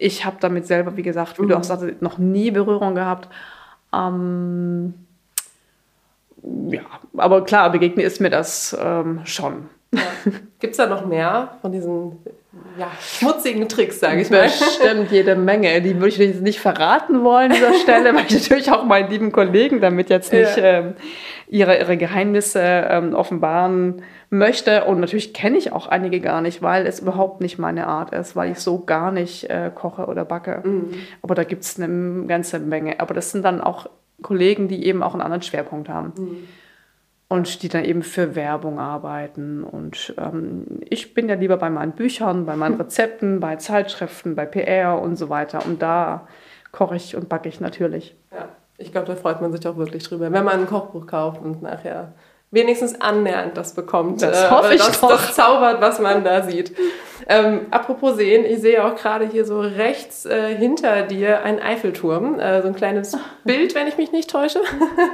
ich 0.00 0.24
habe 0.24 0.38
damit 0.40 0.66
selber, 0.66 0.96
wie 0.96 1.02
gesagt, 1.02 1.38
wie 1.38 1.42
mhm. 1.42 1.48
du 1.48 1.58
auch 1.58 1.64
sagst, 1.64 2.00
noch 2.00 2.18
nie 2.18 2.50
Berührung 2.50 2.94
gehabt. 2.94 3.28
Ähm, 3.92 4.94
ja, 6.42 6.82
aber 7.16 7.44
klar, 7.44 7.70
begegnet 7.70 8.06
ist 8.06 8.20
mir 8.20 8.30
das 8.30 8.76
ähm, 8.80 9.20
schon. 9.24 9.68
Ja. 9.92 10.00
Gibt 10.58 10.72
es 10.72 10.78
da 10.78 10.86
noch 10.86 11.04
mehr 11.06 11.56
von 11.60 11.72
diesen 11.72 12.18
ja, 12.78 12.90
schmutzigen 13.00 13.68
Tricks, 13.68 14.00
sage 14.00 14.22
ich 14.22 14.30
mal? 14.30 14.42
Bestimmt 14.42 15.12
jede 15.12 15.36
Menge. 15.36 15.80
Die 15.82 15.94
würde 15.94 16.08
ich 16.08 16.18
jetzt 16.18 16.42
nicht 16.42 16.58
verraten 16.58 17.22
wollen 17.22 17.52
an 17.52 17.56
dieser 17.56 17.74
Stelle, 17.74 18.14
weil 18.14 18.24
ich 18.26 18.34
natürlich 18.34 18.72
auch 18.72 18.84
meinen 18.84 19.08
lieben 19.08 19.30
Kollegen 19.30 19.80
damit 19.80 20.10
jetzt 20.10 20.32
nicht 20.32 20.56
ja. 20.56 20.64
ähm, 20.64 20.94
ihre, 21.46 21.78
ihre 21.78 21.96
Geheimnisse 21.96 22.60
ähm, 22.60 23.14
offenbaren 23.14 24.02
möchte. 24.30 24.84
Und 24.84 24.98
natürlich 24.98 25.32
kenne 25.32 25.58
ich 25.58 25.72
auch 25.72 25.86
einige 25.86 26.18
gar 26.20 26.40
nicht, 26.40 26.60
weil 26.60 26.86
es 26.86 26.98
überhaupt 26.98 27.40
nicht 27.40 27.58
meine 27.58 27.86
Art 27.86 28.12
ist, 28.12 28.34
weil 28.34 28.50
ich 28.50 28.58
so 28.58 28.84
gar 28.84 29.12
nicht 29.12 29.48
äh, 29.48 29.70
koche 29.72 30.06
oder 30.06 30.24
backe. 30.24 30.62
Mhm. 30.64 30.94
Aber 31.22 31.36
da 31.36 31.44
gibt 31.44 31.62
es 31.62 31.80
eine 31.80 32.26
ganze 32.26 32.58
Menge. 32.58 32.98
Aber 32.98 33.14
das 33.14 33.30
sind 33.30 33.44
dann 33.44 33.60
auch 33.60 33.88
Kollegen, 34.22 34.66
die 34.66 34.86
eben 34.86 35.04
auch 35.04 35.12
einen 35.12 35.22
anderen 35.22 35.42
Schwerpunkt 35.42 35.88
haben. 35.88 36.12
Mhm. 36.16 36.48
Und 37.30 37.62
die 37.62 37.68
dann 37.68 37.84
eben 37.84 38.02
für 38.02 38.34
Werbung 38.34 38.80
arbeiten. 38.80 39.62
Und 39.62 40.12
ähm, 40.18 40.66
ich 40.80 41.14
bin 41.14 41.28
ja 41.28 41.36
lieber 41.36 41.56
bei 41.58 41.70
meinen 41.70 41.92
Büchern, 41.92 42.44
bei 42.44 42.56
meinen 42.56 42.74
Rezepten, 42.80 43.38
bei 43.38 43.54
Zeitschriften, 43.54 44.34
bei 44.34 44.46
PR 44.46 45.00
und 45.00 45.14
so 45.14 45.28
weiter. 45.28 45.64
Und 45.64 45.80
da 45.80 46.26
koche 46.72 46.96
ich 46.96 47.14
und 47.14 47.28
backe 47.28 47.48
ich 47.48 47.60
natürlich. 47.60 48.16
Ja, 48.32 48.48
ich 48.78 48.90
glaube, 48.90 49.06
da 49.06 49.14
freut 49.14 49.40
man 49.40 49.52
sich 49.52 49.64
auch 49.68 49.76
wirklich 49.76 50.02
drüber, 50.02 50.32
wenn 50.32 50.44
man 50.44 50.60
ein 50.60 50.66
Kochbuch 50.66 51.06
kauft 51.06 51.40
und 51.40 51.62
nachher 51.62 52.14
wenigstens 52.50 53.00
annähernd 53.00 53.56
das 53.56 53.74
bekommt. 53.74 54.22
Das 54.22 54.44
äh, 54.44 54.50
hoffe 54.50 54.74
ich 54.74 54.82
das, 54.82 55.00
doch. 55.00 55.10
Das 55.10 55.34
zaubert, 55.34 55.80
was 55.80 55.98
man 56.00 56.24
da 56.24 56.42
sieht. 56.42 56.72
Ähm, 57.28 57.66
apropos 57.70 58.16
sehen, 58.16 58.44
ich 58.44 58.60
sehe 58.60 58.84
auch 58.84 58.96
gerade 58.96 59.24
hier 59.24 59.44
so 59.44 59.60
rechts 59.60 60.26
äh, 60.26 60.52
hinter 60.56 61.02
dir 61.02 61.44
einen 61.44 61.60
Eiffelturm, 61.60 62.40
äh, 62.40 62.60
so 62.60 62.68
ein 62.68 62.74
kleines 62.74 63.16
Bild, 63.44 63.74
wenn 63.76 63.86
ich 63.86 63.96
mich 63.96 64.10
nicht 64.10 64.28
täusche. 64.30 64.58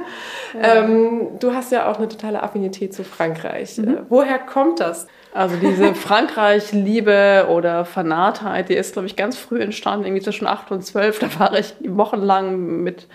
ähm, 0.59 1.37
du 1.39 1.53
hast 1.53 1.71
ja 1.71 1.91
auch 1.91 1.97
eine 1.97 2.07
totale 2.07 2.41
Affinität 2.41 2.95
zu 2.95 3.03
Frankreich. 3.03 3.77
Mhm. 3.77 3.87
Äh, 3.87 3.97
woher 4.09 4.39
kommt 4.39 4.79
das? 4.79 5.05
Also 5.31 5.57
diese 5.57 5.93
Frankreich-Liebe 5.95 7.47
oder 7.51 7.85
Fanatheit, 7.85 8.69
die 8.69 8.75
ist, 8.75 8.93
glaube 8.93 9.07
ich, 9.07 9.15
ganz 9.15 9.37
früh 9.37 9.61
entstanden, 9.61 10.07
irgendwie 10.07 10.23
zwischen 10.23 10.47
8 10.47 10.71
und 10.71 10.83
12. 10.83 11.19
Da 11.19 11.39
war 11.39 11.59
ich 11.59 11.75
wochenlang 11.85 12.81
mit 12.81 13.07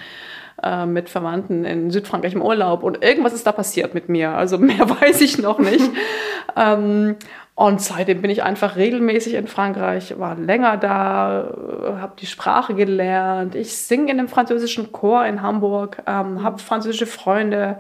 äh, 0.63 0.87
mit 0.87 1.09
Verwandten 1.09 1.65
in 1.65 1.91
Südfrankreich 1.91 2.35
im 2.35 2.43
Urlaub 2.43 2.83
und 2.83 3.05
irgendwas 3.05 3.33
ist 3.33 3.47
da 3.47 3.53
passiert 3.53 3.95
mit 3.95 4.09
mir. 4.09 4.31
Also 4.31 4.59
mehr 4.59 4.89
weiß 5.01 5.21
ich 5.21 5.39
noch 5.39 5.59
nicht. 5.59 5.91
ähm, 6.57 7.17
und 7.55 7.83
seitdem 7.83 8.23
bin 8.23 8.31
ich 8.31 8.43
einfach 8.43 8.77
regelmäßig 8.77 9.35
in 9.35 9.47
Frankreich, 9.47 10.19
war 10.19 10.37
länger 10.37 10.79
da, 10.79 11.51
äh, 11.51 12.01
habe 12.01 12.15
die 12.19 12.27
Sprache 12.27 12.75
gelernt. 12.75 13.55
Ich 13.55 13.77
singe 13.77 14.11
in 14.11 14.19
einem 14.19 14.29
französischen 14.29 14.91
Chor 14.91 15.27
in 15.27 15.43
Hamburg, 15.43 16.03
ähm, 16.07 16.43
habe 16.43 16.59
französische 16.59 17.07
Freunde. 17.07 17.79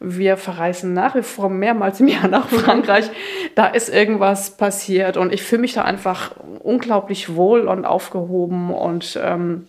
Wir 0.00 0.36
verreisen 0.36 0.92
nach 0.92 1.14
wie 1.14 1.22
vor 1.22 1.48
mehrmals 1.48 2.00
im 2.00 2.08
Jahr 2.08 2.28
nach 2.28 2.48
Frankreich. 2.50 3.08
Da 3.54 3.66
ist 3.66 3.88
irgendwas 3.88 4.56
passiert 4.56 5.16
und 5.16 5.32
ich 5.32 5.42
fühle 5.42 5.62
mich 5.62 5.74
da 5.74 5.82
einfach 5.82 6.32
unglaublich 6.62 7.34
wohl 7.34 7.68
und 7.68 7.84
aufgehoben 7.84 8.74
und 8.74 9.18
ähm, 9.22 9.66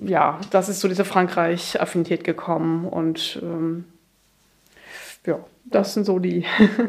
ja, 0.00 0.38
das 0.50 0.68
ist 0.68 0.80
so 0.80 0.88
diese 0.88 1.04
Frankreich-Affinität 1.04 2.24
gekommen 2.24 2.86
und 2.86 3.38
ähm, 3.42 3.84
ja, 5.26 5.40
das 5.64 5.94
sind 5.94 6.04
so 6.04 6.18
die. 6.18 6.44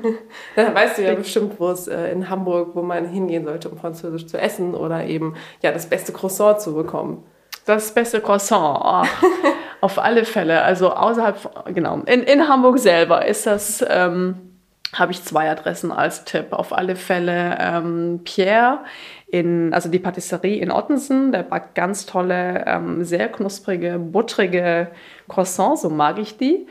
da 0.56 0.74
weißt 0.74 1.00
du 1.00 1.04
ja 1.04 1.16
bestimmt, 1.16 1.60
wo 1.60 1.70
es 1.70 1.88
äh, 1.88 2.12
in 2.12 2.30
Hamburg, 2.30 2.76
wo 2.76 2.82
man 2.82 3.08
hingehen 3.08 3.46
sollte, 3.46 3.70
um 3.70 3.78
Französisch 3.78 4.28
zu 4.28 4.40
essen 4.40 4.76
oder 4.76 5.06
eben 5.06 5.36
ja 5.62 5.72
das 5.72 5.88
beste 5.88 6.14
Croissant 6.14 6.62
zu 6.62 6.76
bekommen. 6.76 7.24
Das 7.66 7.94
beste 7.94 8.22
Croissant. 8.22 9.08
Auf 9.82 10.00
alle 10.00 10.26
Fälle. 10.26 10.62
Also 10.62 10.92
außerhalb, 10.92 11.74
genau. 11.74 12.00
In, 12.06 12.24
in 12.24 12.48
Hamburg 12.48 12.80
selber 12.80 13.26
ist 13.26 13.46
das, 13.46 13.84
ähm, 13.88 14.57
habe 14.94 15.12
ich 15.12 15.24
zwei 15.24 15.50
Adressen 15.50 15.92
als 15.92 16.24
Tipp. 16.26 16.48
Auf 16.52 16.74
alle 16.74 16.96
Fälle 16.96 17.58
ähm, 17.60 18.22
Pierre 18.24 18.80
in, 19.28 19.74
also 19.74 19.90
die 19.90 20.00
Patisserie 20.00 20.60
in 20.62 20.72
Ottensen, 20.72 21.32
der 21.32 21.44
backt 21.44 21.76
ganz 21.76 22.06
tolle, 22.06 22.64
ähm, 22.66 23.04
sehr 23.04 23.30
knusprige, 23.30 24.00
buttrige 24.00 24.88
Croissants, 25.28 25.82
so 25.82 25.90
mag 25.90 26.18
ich 26.18 26.38
die. 26.38 26.68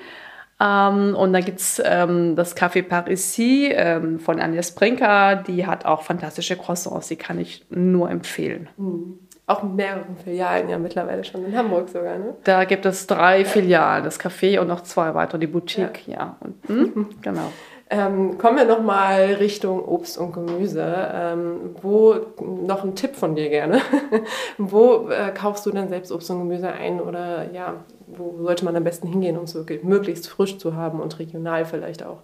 Ähm, 0.59 1.15
und 1.15 1.35
dann 1.35 1.45
gibt 1.45 1.61
es 1.61 1.83
ähm, 1.85 2.35
das 2.35 2.57
Café 2.57 2.83
Parisi 2.83 3.69
ähm, 3.71 4.19
von 4.19 4.41
Agnes 4.41 4.75
Brinker, 4.75 5.37
die 5.37 5.67
hat 5.67 5.85
auch 5.85 6.03
fantastische 6.03 6.57
Croissants, 6.57 7.09
die 7.09 7.17
kann 7.17 7.39
ich 7.39 7.67
nur 7.69 8.11
empfehlen. 8.11 8.69
Mhm. 8.79 9.19
Auch 9.49 9.63
mehreren 9.63 10.17
Filialen 10.17 10.69
ja 10.69 10.79
mittlerweile 10.79 11.23
schon 11.23 11.45
in 11.45 11.57
Hamburg 11.57 11.89
sogar, 11.89 12.19
ne? 12.19 12.35
Da 12.43 12.65
gibt 12.65 12.85
es 12.85 13.07
drei 13.07 13.45
Filialen, 13.45 14.03
das 14.03 14.19
Café 14.19 14.59
und 14.59 14.67
noch 14.67 14.81
zwei 14.81 15.15
weitere, 15.15 15.39
die 15.39 15.47
Boutique, 15.47 16.09
ja. 16.09 16.15
ja. 16.15 16.37
Und, 16.41 16.69
hm, 16.69 17.07
genau. 17.23 17.53
Ähm, 17.89 18.37
kommen 18.37 18.57
wir 18.57 18.65
nochmal 18.65 19.37
Richtung 19.39 19.85
Obst 19.85 20.19
und 20.19 20.33
Gemüse. 20.33 21.09
Ähm, 21.15 21.77
wo, 21.83 22.17
noch 22.41 22.83
ein 22.83 22.97
Tipp 22.97 23.15
von 23.15 23.37
dir 23.37 23.49
gerne. 23.49 23.81
wo 24.59 25.09
äh, 25.09 25.31
kaufst 25.31 25.65
du 25.67 25.71
denn 25.71 25.89
selbst 25.89 26.11
Obst 26.11 26.31
und 26.31 26.41
Gemüse 26.41 26.73
ein 26.73 27.01
oder 27.01 27.53
ja, 27.53 27.85
wo 28.09 28.43
sollte 28.43 28.65
man 28.65 28.75
am 28.75 28.85
besten 28.85 29.07
hingehen, 29.07 29.39
um 29.39 29.45
es 29.45 29.55
wirklich 29.55 29.85
möglichst 29.85 30.29
frisch 30.29 30.59
zu 30.59 30.75
haben 30.75 31.01
und 31.01 31.19
regional 31.19 31.65
vielleicht 31.65 32.05
auch? 32.05 32.19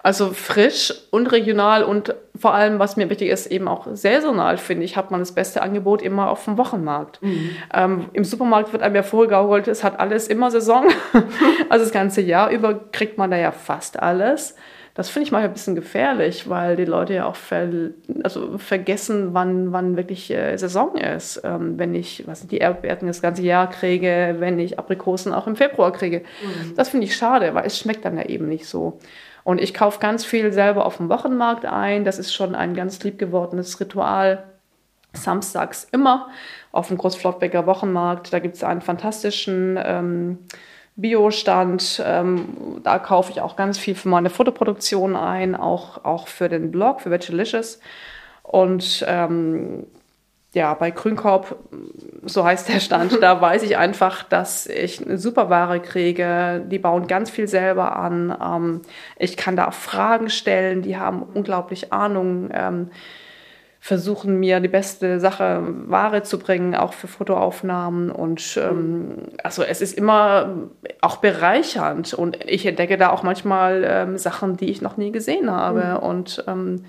Also 0.00 0.30
frisch 0.30 0.94
und 1.10 1.26
regional 1.32 1.82
und 1.82 2.14
vor 2.36 2.54
allem, 2.54 2.78
was 2.78 2.96
mir 2.96 3.10
wichtig 3.10 3.30
ist, 3.30 3.46
eben 3.46 3.66
auch 3.66 3.88
saisonal, 3.92 4.56
finde 4.56 4.84
ich, 4.84 4.96
hat 4.96 5.10
man 5.10 5.20
das 5.20 5.32
beste 5.32 5.60
Angebot 5.62 6.02
immer 6.02 6.30
auf 6.30 6.44
dem 6.44 6.56
Wochenmarkt. 6.56 7.20
Mhm. 7.20 7.50
Ähm, 7.74 8.04
Im 8.12 8.24
Supermarkt 8.24 8.72
wird 8.72 8.82
einem 8.82 8.94
ja 8.94 9.02
vorgegaukelt, 9.02 9.66
es 9.66 9.82
hat 9.82 9.98
alles 9.98 10.28
immer 10.28 10.52
Saison. 10.52 10.86
also 11.68 11.84
das 11.84 11.92
ganze 11.92 12.20
Jahr 12.20 12.50
über 12.50 12.74
kriegt 12.92 13.18
man 13.18 13.32
da 13.32 13.36
ja 13.36 13.50
fast 13.50 14.00
alles. 14.00 14.54
Das 14.98 15.10
finde 15.10 15.26
ich 15.26 15.30
manchmal 15.30 15.50
ein 15.50 15.52
bisschen 15.52 15.76
gefährlich, 15.76 16.50
weil 16.50 16.74
die 16.74 16.84
Leute 16.84 17.14
ja 17.14 17.26
auch 17.26 17.36
ver 17.36 17.68
also 18.24 18.58
vergessen, 18.58 19.32
wann, 19.32 19.70
wann 19.70 19.96
wirklich 19.96 20.28
äh, 20.32 20.56
Saison 20.56 20.96
ist. 20.96 21.40
Ähm, 21.44 21.78
wenn 21.78 21.94
ich 21.94 22.26
was 22.26 22.44
die 22.48 22.58
Erdbeeren 22.58 23.06
das 23.06 23.22
ganze 23.22 23.42
Jahr 23.42 23.70
kriege, 23.70 24.34
wenn 24.40 24.58
ich 24.58 24.76
Aprikosen 24.76 25.32
auch 25.32 25.46
im 25.46 25.54
Februar 25.54 25.92
kriege. 25.92 26.22
Mhm. 26.42 26.74
Das 26.74 26.88
finde 26.88 27.06
ich 27.06 27.14
schade, 27.14 27.54
weil 27.54 27.64
es 27.64 27.78
schmeckt 27.78 28.04
dann 28.04 28.16
ja 28.16 28.24
eben 28.24 28.48
nicht 28.48 28.66
so. 28.66 28.98
Und 29.44 29.60
ich 29.60 29.72
kaufe 29.72 30.00
ganz 30.00 30.24
viel 30.24 30.52
selber 30.52 30.84
auf 30.84 30.96
dem 30.96 31.08
Wochenmarkt 31.08 31.64
ein. 31.64 32.04
Das 32.04 32.18
ist 32.18 32.34
schon 32.34 32.56
ein 32.56 32.74
ganz 32.74 33.00
lieb 33.04 33.20
gewordenes 33.20 33.78
Ritual. 33.78 34.42
Samstags 35.12 35.86
immer 35.92 36.26
auf 36.72 36.88
dem 36.88 36.98
Großflottbecker 36.98 37.66
Wochenmarkt. 37.66 38.32
Da 38.32 38.40
gibt 38.40 38.56
es 38.56 38.64
einen 38.64 38.80
fantastischen 38.80 39.78
ähm, 39.80 40.38
Biostand. 40.98 42.02
Ähm, 42.04 42.80
da 42.82 42.98
kaufe 42.98 43.30
ich 43.30 43.40
auch 43.40 43.56
ganz 43.56 43.78
viel 43.78 43.94
für 43.94 44.08
meine 44.08 44.30
Fotoproduktion 44.30 45.16
ein, 45.16 45.54
auch, 45.54 46.04
auch 46.04 46.28
für 46.28 46.48
den 46.48 46.70
Blog, 46.70 47.00
für 47.00 47.10
Vegelicious. 47.10 47.80
Und 48.42 49.04
ähm, 49.08 49.86
ja, 50.54 50.74
bei 50.74 50.90
Grünkorb, 50.90 51.56
so 52.24 52.44
heißt 52.44 52.68
der 52.68 52.80
Stand, 52.80 53.16
da 53.22 53.40
weiß 53.40 53.62
ich 53.62 53.76
einfach, 53.76 54.24
dass 54.24 54.66
ich 54.66 55.04
eine 55.04 55.18
super 55.18 55.50
Ware 55.50 55.80
kriege. 55.80 56.64
Die 56.68 56.80
bauen 56.80 57.06
ganz 57.06 57.30
viel 57.30 57.46
selber 57.46 57.96
an. 57.96 58.36
Ähm, 58.42 58.82
ich 59.18 59.36
kann 59.36 59.54
da 59.54 59.68
auch 59.68 59.74
Fragen 59.74 60.30
stellen, 60.30 60.82
die 60.82 60.96
haben 60.96 61.22
unglaublich 61.22 61.92
Ahnung. 61.92 62.50
Ähm, 62.52 62.90
versuchen 63.88 64.38
mir 64.38 64.60
die 64.60 64.68
beste 64.68 65.18
Sache 65.18 65.62
Ware 65.86 66.22
zu 66.22 66.38
bringen, 66.38 66.74
auch 66.74 66.92
für 66.92 67.08
Fotoaufnahmen. 67.08 68.10
Und 68.10 68.60
ähm, 68.62 69.28
also 69.42 69.62
es 69.62 69.80
ist 69.80 69.96
immer 69.96 70.68
auch 71.00 71.16
bereichernd 71.16 72.12
und 72.12 72.44
ich 72.44 72.66
entdecke 72.66 72.98
da 72.98 73.08
auch 73.08 73.22
manchmal 73.22 73.86
ähm, 73.88 74.18
Sachen, 74.18 74.58
die 74.58 74.66
ich 74.66 74.82
noch 74.82 74.98
nie 74.98 75.10
gesehen 75.10 75.50
habe 75.50 75.98
mhm. 75.98 76.06
und 76.06 76.44
ähm, 76.46 76.84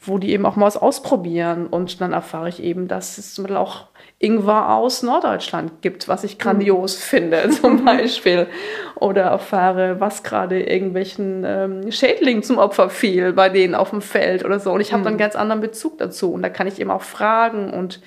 wo 0.00 0.16
die 0.16 0.30
eben 0.30 0.46
auch 0.46 0.56
mal 0.56 0.64
was 0.64 0.78
ausprobieren. 0.78 1.66
Und 1.66 2.00
dann 2.00 2.14
erfahre 2.14 2.48
ich 2.48 2.62
eben, 2.62 2.88
dass 2.88 3.18
es 3.18 3.34
zum 3.34 3.44
Beispiel 3.44 3.58
auch 3.58 3.88
Ingwer 4.20 4.74
aus 4.74 5.04
Norddeutschland 5.04 5.80
gibt, 5.80 6.08
was 6.08 6.24
ich 6.24 6.38
grandios 6.38 6.96
mhm. 6.96 7.02
finde, 7.02 7.50
zum 7.60 7.84
Beispiel. 7.84 8.48
Oder 8.96 9.22
erfahre, 9.22 10.00
was 10.00 10.22
gerade 10.22 10.60
irgendwelchen 10.60 11.44
ähm, 11.46 11.92
Schädlingen 11.92 12.42
zum 12.42 12.58
Opfer 12.58 12.90
fiel 12.90 13.32
bei 13.32 13.48
denen 13.48 13.74
auf 13.74 13.90
dem 13.90 14.02
Feld 14.02 14.44
oder 14.44 14.58
so. 14.58 14.72
Und 14.72 14.80
ich 14.80 14.92
habe 14.92 15.00
mhm. 15.00 15.04
dann 15.04 15.12
einen 15.12 15.18
ganz 15.18 15.36
anderen 15.36 15.60
Bezug 15.60 15.98
dazu. 15.98 16.32
Und 16.32 16.42
da 16.42 16.48
kann 16.48 16.66
ich 16.66 16.80
eben 16.80 16.90
auch 16.90 17.02
fragen 17.02 17.72
und 17.72 18.00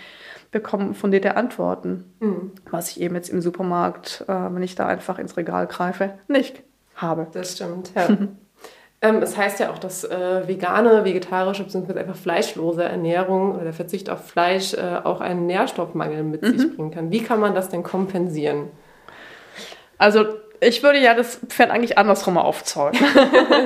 bekomme 0.52 0.94
fundierte 0.94 1.38
Antworten, 1.38 2.04
mhm. 2.20 2.52
was 2.70 2.92
ich 2.92 3.00
eben 3.00 3.16
jetzt 3.16 3.30
im 3.30 3.42
Supermarkt, 3.42 4.26
äh, 4.28 4.34
wenn 4.34 4.64
ich 4.64 4.76
da 4.76 4.88
einfach 4.88 5.18
ins 5.18 5.38
Regal 5.38 5.66
greife, 5.66 6.16
nicht 6.28 6.62
habe. 6.96 7.28
Das 7.32 7.54
stimmt, 7.54 7.92
ja. 7.96 8.10
Ähm, 9.04 9.18
es 9.24 9.36
heißt 9.36 9.60
ja 9.60 9.72
auch, 9.72 9.80
dass 9.80 10.04
äh, 10.04 10.48
vegane, 10.48 11.04
vegetarische 11.04 11.64
bzw. 11.64 12.00
einfach 12.00 12.16
fleischlose 12.16 12.84
Ernährung 12.84 13.56
oder 13.56 13.64
der 13.64 13.74
Verzicht 13.74 14.10
auf 14.12 14.28
Fleisch 14.28 14.76
äh, 14.76 15.00
auch 15.04 15.22
einen 15.22 15.48
Nährstoffmangel 15.48 16.24
mit 16.24 16.44
mhm. 16.44 16.58
sich 16.60 16.76
bringen 16.76 16.92
kann. 16.92 17.12
Wie 17.12 17.24
kann 17.24 17.40
man 17.40 17.56
das 17.56 17.70
denn 17.70 17.82
kompensieren? 17.82 18.68
Also 19.98 20.26
ich 20.60 20.84
würde 20.84 21.00
ja 21.00 21.16
das 21.16 21.40
Pferd 21.48 21.72
eigentlich 21.72 21.98
andersrum 21.98 22.38
aufzäumen. 22.38 23.00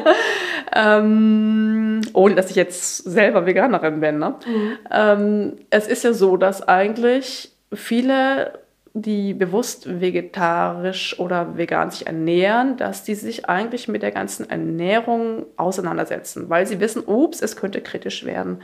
ähm, 0.74 2.02
ohne 2.14 2.36
dass 2.36 2.50
ich 2.50 2.56
jetzt 2.56 2.98
selber 3.00 3.46
Veganerin 3.46 4.00
bin. 4.00 4.20
Ne? 4.20 4.36
Mhm. 4.46 4.78
Ähm, 4.90 5.54
es 5.70 5.88
ist 5.88 6.06
ja 6.06 6.14
so, 6.14 6.38
dass 6.38 6.66
eigentlich 6.66 7.52
viele 7.74 8.60
die 8.98 9.34
bewusst 9.34 10.00
vegetarisch 10.00 11.20
oder 11.20 11.58
vegan 11.58 11.92
sich 11.92 12.08
ernähren, 12.08 12.78
dass 12.78 13.04
die 13.04 13.16
sich 13.16 13.50
eigentlich 13.50 13.90
mit 13.90 14.02
der 14.02 14.12
ganzen 14.12 14.50
Ernährung 14.50 15.46
auseinandersetzen, 15.58 16.50
weil 16.50 16.66
sie 16.66 16.80
wissen, 16.80 17.04
ups, 17.06 17.42
es 17.42 17.58
könnte 17.58 17.82
kritisch 17.82 18.24
werden. 18.24 18.62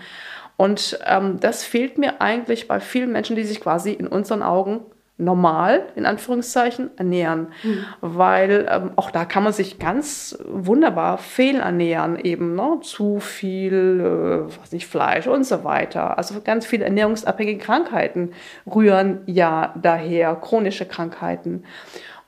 Und 0.55 0.97
ähm, 1.05 1.41
das 1.41 1.65
fehlt 1.65 1.97
mir 1.97 2.21
eigentlich 2.21 2.69
bei 2.69 2.79
vielen 2.79 3.11
Menschen, 3.11 3.35
die 3.35 3.43
sich 3.43 3.59
quasi 3.59 3.91
in 3.91 4.07
unseren 4.07 4.41
Augen 4.41 4.85
normal, 5.21 5.83
in 5.95 6.05
Anführungszeichen, 6.05 6.91
ernähren. 6.97 7.47
Mhm. 7.63 7.85
Weil 8.01 8.67
ähm, 8.69 8.91
auch 8.95 9.11
da 9.11 9.25
kann 9.25 9.43
man 9.43 9.53
sich 9.53 9.79
ganz 9.79 10.37
wunderbar 10.47 11.17
fehlernähren, 11.17 12.19
eben 12.19 12.55
ne? 12.55 12.79
zu 12.81 13.19
viel 13.19 14.47
äh, 14.49 14.59
was 14.59 14.71
nicht, 14.71 14.87
Fleisch 14.87 15.27
und 15.27 15.45
so 15.45 15.63
weiter. 15.63 16.17
Also 16.17 16.41
ganz 16.41 16.65
viele 16.65 16.85
ernährungsabhängige 16.85 17.59
Krankheiten 17.59 18.31
rühren 18.73 19.21
ja 19.27 19.73
daher, 19.81 20.35
chronische 20.35 20.85
Krankheiten. 20.85 21.63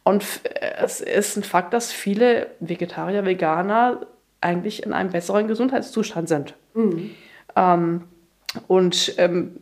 Und 0.04 0.26
es 0.82 1.02
ist 1.02 1.38
ein 1.38 1.44
Fakt, 1.44 1.74
dass 1.74 1.92
viele 1.92 2.48
Vegetarier, 2.60 3.26
Veganer 3.26 4.02
eigentlich 4.42 4.84
in 4.84 4.94
einem 4.94 5.12
besseren 5.12 5.48
Gesundheitszustand 5.48 6.28
sind. 6.28 6.56
Mhm. 6.74 7.12
Ähm, 7.56 8.04
und 8.68 9.16
ähm, 9.18 9.60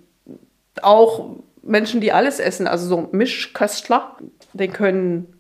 auch 0.82 1.38
Menschen, 1.64 2.02
die 2.02 2.12
alles 2.12 2.40
essen, 2.40 2.68
also 2.68 2.88
so 2.88 3.10
Mischköstler, 3.12 4.18
den 4.54 4.74
können 4.74 5.34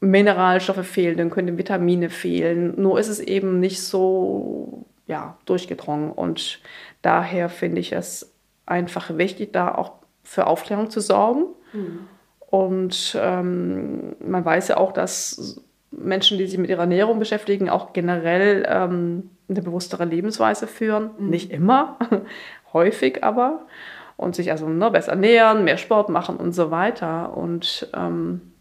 Mineralstoffe 0.00 0.86
fehlen, 0.86 1.16
dann 1.16 1.30
können 1.30 1.58
Vitamine 1.58 2.10
fehlen. 2.10 2.80
Nur 2.80 2.98
ist 2.98 3.08
es 3.08 3.20
eben 3.20 3.60
nicht 3.60 3.80
so 3.82 4.84
ja, 5.06 5.36
durchgedrungen. 5.46 6.10
Und 6.10 6.60
daher 7.02 7.48
finde 7.48 7.80
ich 7.80 7.92
es 7.92 8.32
einfach 8.66 9.16
wichtig, 9.16 9.52
da 9.52 9.74
auch 9.74 9.92
für 10.24 10.46
Aufklärung 10.46 10.90
zu 10.90 11.00
sorgen. 11.00 11.44
Mhm. 11.72 12.00
Und 12.50 13.16
ähm, 13.20 14.16
man 14.20 14.44
weiß 14.44 14.68
ja 14.68 14.76
auch, 14.76 14.92
dass 14.92 15.62
Menschen, 15.90 16.38
die 16.38 16.46
sich 16.46 16.58
mit 16.58 16.70
ihrer 16.70 16.82
Ernährung 16.82 17.18
beschäftigen, 17.18 17.70
auch 17.70 17.92
generell 17.92 18.66
ähm, 18.68 19.30
eine 19.48 19.62
bewusstere 19.62 20.04
Lebensweise 20.04 20.66
führen. 20.66 21.10
Mhm. 21.18 21.30
Nicht 21.30 21.50
immer, 21.50 21.98
häufig 22.72 23.22
aber 23.22 23.66
und 24.22 24.34
sich 24.34 24.50
also 24.50 24.68
ne, 24.68 24.90
besser 24.90 25.12
ernähren, 25.12 25.64
mehr 25.64 25.76
Sport 25.76 26.08
machen 26.08 26.36
und 26.36 26.52
so 26.52 26.70
weiter. 26.70 27.36
Und 27.36 27.88
ähm, 27.94 28.51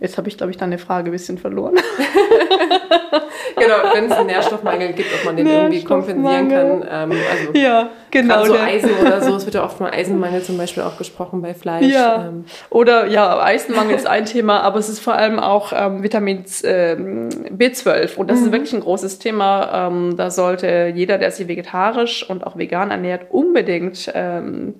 jetzt 0.00 0.18
habe 0.18 0.28
ich, 0.28 0.36
glaube 0.36 0.50
ich, 0.50 0.56
deine 0.56 0.78
Frage 0.78 1.10
ein 1.10 1.12
bisschen 1.12 1.38
verloren. 1.38 1.74
genau, 3.56 3.74
wenn 3.94 4.06
es 4.06 4.12
einen 4.12 4.26
Nährstoffmangel 4.26 4.92
gibt, 4.92 5.08
ob 5.14 5.24
man 5.24 5.36
den 5.36 5.46
irgendwie 5.46 5.84
kompensieren 5.84 6.48
kann. 6.48 6.84
Ähm, 6.88 7.18
also 7.30 7.52
ja, 7.54 7.90
genau. 8.10 8.44
So 8.44 8.54
Eisen 8.54 8.90
oder 9.00 9.22
so, 9.22 9.34
es 9.36 9.44
wird 9.44 9.54
ja 9.54 9.64
oft 9.64 9.80
mal 9.80 9.90
Eisenmangel 9.92 10.42
zum 10.42 10.56
Beispiel 10.58 10.82
auch 10.82 10.98
gesprochen 10.98 11.42
bei 11.42 11.54
Fleisch. 11.54 11.86
Ja. 11.86 12.26
Ähm. 12.28 12.44
Oder 12.70 13.06
ja, 13.06 13.42
Eisenmangel 13.42 13.96
ist 13.96 14.06
ein 14.06 14.26
Thema, 14.26 14.60
aber 14.60 14.78
es 14.78 14.88
ist 14.88 15.00
vor 15.00 15.14
allem 15.14 15.38
auch 15.38 15.72
ähm, 15.74 16.02
Vitamin 16.02 16.44
ähm, 16.64 17.28
B12 17.56 18.16
und 18.16 18.30
das 18.30 18.40
mhm. 18.40 18.46
ist 18.46 18.52
wirklich 18.52 18.72
ein 18.72 18.80
großes 18.80 19.18
Thema. 19.18 19.88
Ähm, 19.88 20.16
da 20.16 20.30
sollte 20.30 20.92
jeder, 20.94 21.18
der 21.18 21.30
sich 21.30 21.48
vegetarisch 21.48 22.28
und 22.28 22.46
auch 22.46 22.56
vegan 22.56 22.90
ernährt, 22.90 23.26
unbedingt 23.30 24.10
ähm, 24.14 24.74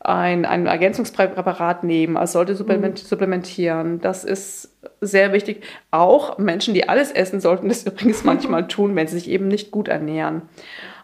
ein, 0.00 0.44
ein 0.44 0.66
Ergänzungspräparat 0.66 1.84
nehmen, 1.84 2.16
also 2.16 2.34
sollte 2.34 2.52
mhm. 2.52 2.96
supplementieren. 2.96 4.00
Das 4.00 4.24
ist 4.24 4.76
sehr 5.00 5.32
wichtig. 5.32 5.64
Auch 5.90 6.38
Menschen, 6.38 6.74
die 6.74 6.88
alles 6.88 7.10
essen, 7.10 7.40
sollten 7.40 7.68
das 7.68 7.82
übrigens 7.86 8.24
manchmal 8.24 8.68
tun, 8.68 8.94
wenn 8.96 9.06
sie 9.06 9.18
sich 9.18 9.28
eben 9.28 9.48
nicht 9.48 9.70
gut 9.70 9.88
ernähren. 9.88 10.42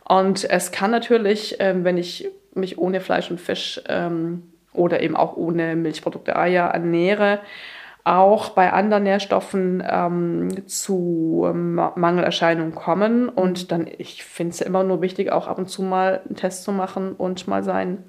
Und 0.07 0.49
es 0.49 0.71
kann 0.71 0.91
natürlich, 0.91 1.57
ähm, 1.61 1.85
wenn 1.85 1.97
ich 1.97 2.29
mich 2.55 2.79
ohne 2.79 3.01
Fleisch 3.01 3.31
und 3.31 3.41
Fisch 3.41 3.81
ähm, 3.89 4.43
oder 4.73 5.03
eben 5.03 5.17
auch 5.17 5.37
ohne 5.37 5.77
Milchprodukte, 5.77 6.37
Eier 6.37 6.67
ernähre, 6.67 7.41
auch 8.05 8.51
bei 8.51 8.71
anderen 8.71 9.05
Nährstoffen 9.05 9.83
ähm, 9.89 10.67
zu 10.69 11.47
ähm, 11.49 11.75
Mangelerscheinungen 11.75 12.75
kommen. 12.75 13.31
Und 13.31 13.73
dann, 13.73 13.89
ich 13.99 14.23
finde 14.25 14.53
es 14.53 14.61
immer 14.61 14.85
nur 14.85 15.01
wichtig, 15.01 15.33
auch 15.33 15.49
ab 15.49 15.59
und 15.59 15.69
zu 15.69 15.83
mal 15.83 16.21
einen 16.27 16.37
Test 16.37 16.65
zu 16.65 16.73
machen 16.73 17.15
und 17.15 17.49
mal 17.49 17.65
seinen 17.65 18.05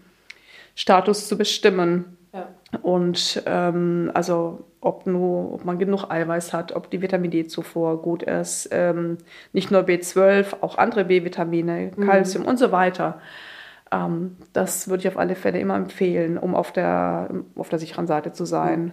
Status 0.76 1.28
zu 1.28 1.38
bestimmen. 1.38 2.18
Ja. 2.34 2.50
Und 2.82 3.42
ähm, 3.46 4.12
also 4.14 4.66
ob, 4.82 5.08
nur, 5.08 5.54
ob 5.54 5.66
man 5.66 5.80
genug 5.80 6.10
Eiweiß 6.10 6.54
hat, 6.54 6.74
ob 6.74 6.92
die 6.92 7.02
Vitamin 7.02 7.32
D-Zufuhr 7.32 8.02
gut 8.02 8.22
ist, 8.24 8.70
ähm, 8.72 9.18
nicht 9.52 9.72
nur 9.72 9.82
B12, 9.82 10.62
auch 10.62 10.78
andere 10.78 11.06
B-Vitamine, 11.06 11.92
Kalzium 11.92 12.44
mhm. 12.44 12.50
und 12.50 12.60
so 12.60 12.72
weiter. 12.72 13.20
Ähm, 13.92 14.38
das 14.54 14.88
würde 14.88 15.02
ich 15.02 15.08
auf 15.08 15.18
alle 15.18 15.36
Fälle 15.36 15.60
immer 15.60 15.76
empfehlen, 15.76 16.38
um 16.38 16.54
auf 16.54 16.72
der, 16.72 17.30
auf 17.56 17.70
der 17.70 17.80
sicheren 17.80 18.06
Seite 18.06 18.32
zu 18.34 18.46
sein. 18.46 18.86
Mhm. 18.86 18.92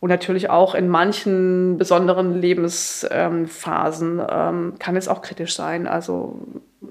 Und 0.00 0.08
natürlich 0.08 0.50
auch 0.50 0.74
in 0.74 0.88
manchen 0.88 1.78
besonderen 1.78 2.34
Lebensphasen 2.40 4.20
ähm, 4.28 4.74
kann 4.80 4.96
es 4.96 5.06
auch 5.06 5.22
kritisch 5.22 5.54
sein. 5.54 5.86
Also 5.86 6.40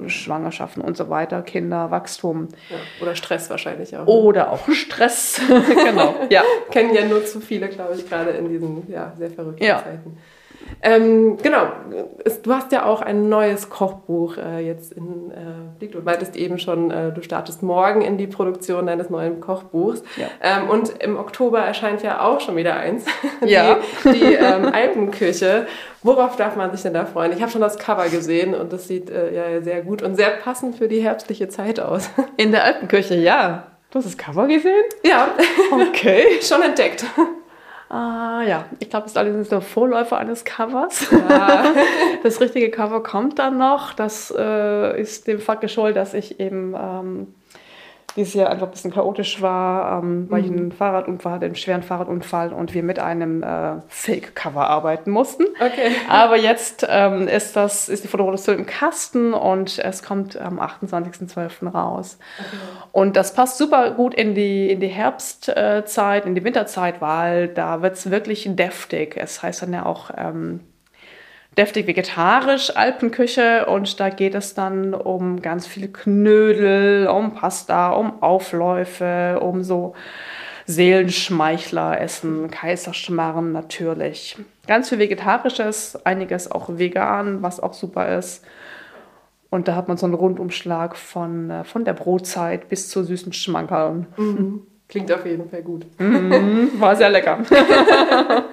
Schwangerschaften 0.07 0.81
und 0.81 0.95
so 0.95 1.09
weiter, 1.09 1.41
Kinder, 1.41 1.91
Wachstum. 1.91 2.47
Ja, 2.69 2.77
oder 3.01 3.15
Stress 3.15 3.49
wahrscheinlich 3.49 3.97
auch. 3.97 4.07
Oder 4.07 4.51
auch 4.51 4.69
Stress, 4.69 5.41
genau. 5.85 6.15
Ja. 6.29 6.43
Kennen 6.71 6.95
ja 6.95 7.05
nur 7.05 7.25
zu 7.25 7.41
viele, 7.41 7.67
glaube 7.67 7.95
ich, 7.95 8.07
gerade 8.07 8.31
in 8.31 8.47
diesen 8.47 8.89
ja, 8.89 9.13
sehr 9.17 9.29
verrückten 9.29 9.63
ja. 9.63 9.83
Zeiten. 9.83 10.17
Ähm, 10.83 11.37
genau, 11.37 11.67
du 12.43 12.53
hast 12.53 12.71
ja 12.71 12.85
auch 12.85 13.01
ein 13.01 13.29
neues 13.29 13.69
Kochbuch 13.69 14.37
äh, 14.37 14.65
jetzt 14.65 14.93
in 14.93 15.31
äh. 15.31 15.87
Du 15.87 15.99
meintest 16.01 16.35
eben 16.35 16.59
schon, 16.59 16.91
äh, 16.91 17.11
du 17.11 17.23
startest 17.23 17.63
morgen 17.63 18.01
in 18.01 18.17
die 18.17 18.27
Produktion 18.27 18.85
deines 18.85 19.09
neuen 19.09 19.41
Kochbuchs. 19.41 20.03
Ja. 20.15 20.27
Ähm, 20.41 20.69
und 20.69 20.89
im 21.01 21.17
Oktober 21.17 21.59
erscheint 21.59 22.03
ja 22.03 22.21
auch 22.21 22.39
schon 22.39 22.55
wieder 22.55 22.75
eins, 22.75 23.05
ja. 23.45 23.79
die, 24.03 24.11
die 24.11 24.33
ähm, 24.35 24.65
Alpenküche. 24.71 25.65
Worauf 26.03 26.35
darf 26.35 26.55
man 26.55 26.71
sich 26.71 26.81
denn 26.81 26.93
da 26.93 27.05
freuen? 27.05 27.31
Ich 27.31 27.41
habe 27.41 27.51
schon 27.51 27.61
das 27.61 27.77
Cover 27.77 28.09
gesehen 28.09 28.53
und 28.53 28.73
das 28.73 28.87
sieht 28.87 29.09
äh, 29.09 29.33
ja 29.33 29.61
sehr 29.61 29.81
gut 29.81 30.01
und 30.01 30.15
sehr 30.15 30.29
passend 30.29 30.75
für 30.75 30.87
die 30.87 31.01
herbstliche 31.01 31.49
Zeit 31.49 31.79
aus. 31.79 32.09
In 32.37 32.51
der 32.51 32.63
Alpenküche, 32.63 33.15
ja. 33.15 33.67
Du 33.91 33.99
hast 33.99 34.05
das 34.05 34.17
Cover 34.17 34.47
gesehen? 34.47 34.85
Ja. 35.03 35.29
Okay. 35.71 36.23
schon 36.41 36.61
entdeckt. 36.61 37.05
Ah, 37.91 38.41
ja, 38.47 38.67
ich 38.79 38.89
glaube, 38.89 39.07
es 39.07 39.11
ist 39.11 39.17
allerdings 39.17 39.49
der 39.49 39.59
Vorläufer 39.59 40.17
eines 40.17 40.45
Covers. 40.45 41.11
Ja. 41.11 41.73
das 42.23 42.39
richtige 42.39 42.71
Cover 42.71 43.03
kommt 43.03 43.37
dann 43.37 43.57
noch. 43.57 43.91
Das 43.91 44.33
äh, 44.35 45.01
ist 45.01 45.27
dem 45.27 45.39
Fakt 45.39 45.59
geschuldet, 45.59 45.97
dass 45.97 46.13
ich 46.13 46.39
eben 46.39 46.73
ähm, 46.73 47.35
dieses 48.15 48.33
Jahr 48.33 48.49
einfach 48.49 48.67
ein 48.67 48.71
bisschen 48.71 48.91
chaotisch 48.91 49.41
war, 49.41 49.99
ähm, 49.99 50.27
weil 50.29 50.41
mhm. 50.41 50.45
ich 50.45 50.51
einen 50.51 50.71
Fahrradunfall 50.71 51.33
hatte, 51.33 51.45
einen 51.45 51.55
schweren 51.55 51.83
Fahrradunfall 51.83 52.53
und 52.53 52.73
wir 52.73 52.83
mit 52.83 52.99
einem 52.99 53.43
äh, 53.43 53.81
Fake-Cover 53.87 54.67
arbeiten 54.69 55.11
mussten. 55.11 55.45
Okay. 55.59 55.91
Aber 56.09 56.37
jetzt 56.37 56.85
ähm, 56.89 57.27
ist, 57.27 57.55
das, 57.55 57.89
ist 57.89 58.03
die 58.03 58.07
Fotoproduktion 58.07 58.57
im 58.57 58.65
Kasten 58.65 59.33
und 59.33 59.79
es 59.79 60.03
kommt 60.03 60.37
am 60.37 60.59
28.12. 60.59 61.69
raus. 61.69 62.17
Okay. 62.39 62.57
Und 62.91 63.15
das 63.15 63.33
passt 63.33 63.57
super 63.57 63.91
gut 63.91 64.13
in 64.13 64.35
die, 64.35 64.71
in 64.71 64.79
die 64.79 64.87
Herbstzeit, 64.87 66.25
in 66.25 66.35
die 66.35 66.43
Winterzeit, 66.43 67.01
weil 67.01 67.47
da 67.47 67.81
wird 67.81 67.95
es 67.95 68.09
wirklich 68.11 68.47
deftig. 68.49 69.15
Es 69.17 69.41
heißt 69.41 69.61
dann 69.61 69.73
ja 69.73 69.85
auch 69.85 70.11
ähm, 70.17 70.61
deftig 71.57 71.87
vegetarisch, 71.87 72.75
Alpenküche 72.75 73.65
und 73.65 73.99
da 73.99 74.09
geht 74.09 74.35
es 74.35 74.53
dann 74.53 74.93
um 74.93 75.41
ganz 75.41 75.67
viel 75.67 75.91
Knödel, 75.91 77.07
um 77.07 77.33
Pasta, 77.33 77.91
um 77.91 78.21
Aufläufe, 78.23 79.39
um 79.41 79.63
so 79.63 79.93
Seelenschmeichler 80.65 81.99
essen, 81.99 82.49
Kaiserschmarren 82.49 83.51
natürlich. 83.51 84.37
Ganz 84.67 84.89
viel 84.89 84.99
Vegetarisches, 84.99 86.05
einiges 86.05 86.49
auch 86.49 86.69
vegan, 86.77 87.41
was 87.41 87.59
auch 87.59 87.73
super 87.73 88.17
ist. 88.17 88.45
Und 89.49 89.67
da 89.67 89.75
hat 89.75 89.89
man 89.89 89.97
so 89.97 90.05
einen 90.05 90.15
Rundumschlag 90.15 90.95
von, 90.95 91.49
äh, 91.49 91.63
von 91.65 91.83
der 91.83 91.93
Brotzeit 91.93 92.69
bis 92.69 92.87
zu 92.89 93.03
süßen 93.03 93.33
Schmankerln. 93.33 94.07
Mhm. 94.15 94.61
Klingt 94.87 95.11
auf 95.11 95.25
jeden 95.25 95.49
Fall 95.49 95.61
gut. 95.61 95.85
Mhm, 95.99 96.71
war 96.79 96.95
sehr 96.95 97.09
lecker. 97.09 97.39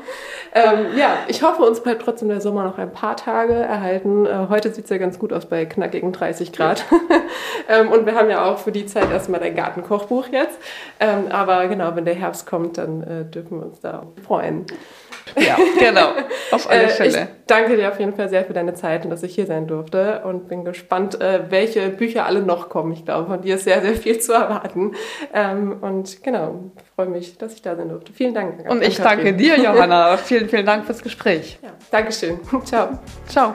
ähm, 0.65 0.99
ja, 0.99 1.19
ich 1.29 1.43
hoffe, 1.43 1.63
uns 1.63 1.81
bleibt 1.81 2.03
trotzdem 2.03 2.29
der 2.29 2.41
Sommer 2.41 2.65
noch 2.65 2.79
ein 2.79 2.93
paar 2.93 3.17
Tage 3.17 3.55
erhalten. 3.55 4.27
Äh, 4.27 4.47
heute 4.49 4.73
sieht 4.73 4.85
es 4.85 4.91
ja 4.91 4.99
ganz 4.99 5.19
gut 5.19 5.33
aus 5.33 5.47
bei 5.47 5.65
knackigen 5.65 6.13
30 6.13 6.53
Grad. 6.53 6.85
ähm, 7.69 7.91
und 7.91 8.07
wir 8.07 8.15
haben 8.15 8.31
ja 8.31 8.45
auch 8.45 8.59
für 8.59 8.73
die 8.73 8.87
Zeit 8.87 9.11
erstmal 9.11 9.43
ein 9.43 9.55
Gartenkochbuch 9.55 10.29
jetzt. 10.29 10.59
Ähm, 11.01 11.27
aber 11.31 11.69
genau, 11.69 11.95
wenn 11.95 12.05
der 12.05 12.15
Herbst 12.15 12.47
kommt, 12.47 12.79
dann 12.79 13.03
äh, 13.03 13.25
dürfen 13.25 13.61
wir 13.61 13.67
uns 13.67 13.81
da 13.81 14.07
freuen. 14.27 14.67
Ja, 15.37 15.57
genau. 15.79 16.11
Auf 16.51 16.69
alle 16.71 16.89
Fälle. 16.89 17.19
Äh, 17.19 17.23
ich 17.23 17.29
danke 17.47 17.77
dir 17.77 17.89
auf 17.89 17.99
jeden 17.99 18.15
Fall 18.15 18.29
sehr 18.29 18.45
für 18.45 18.53
deine 18.53 18.75
Zeit 18.75 19.05
und 19.05 19.11
dass 19.11 19.23
ich 19.23 19.35
hier 19.35 19.47
sein 19.47 19.67
durfte 19.67 20.23
und 20.25 20.49
bin 20.49 20.65
gespannt, 20.65 21.21
äh, 21.21 21.51
welche 21.51 21.89
Bücher 21.89 22.27
alle 22.27 22.43
noch 22.43 22.69
kommen. 22.69 22.93
Ich 22.93 23.05
glaube, 23.05 23.29
von 23.29 23.43
dir 23.43 23.57
ist 23.57 23.65
sehr, 23.65 23.81
sehr 23.81 23.95
viel 23.95 24.19
zu 24.19 24.33
erwarten. 24.33 24.93
Ähm, 25.33 25.79
und 25.81 26.23
genau, 26.23 26.73
freue 26.95 27.07
mich, 27.09 27.39
dass 27.39 27.55
ich 27.55 27.63
da 27.63 27.77
sein 27.77 27.89
durfte. 27.89 28.13
Vielen 28.13 28.35
Dank. 28.35 28.69
Und 28.69 28.83
ich 28.83 28.97
danke 28.97 29.35
dir, 29.35 29.59
Johanna. 29.63 30.17
vielen, 30.17 30.49
vielen 30.49 30.67
Dank 30.67 30.87
fürs 30.87 31.03
Gespräch. 31.03 31.59
Ja, 31.63 31.71
Dankeschön. 31.91 32.39
Ciao. 32.65 32.99
Ciao. 33.27 33.55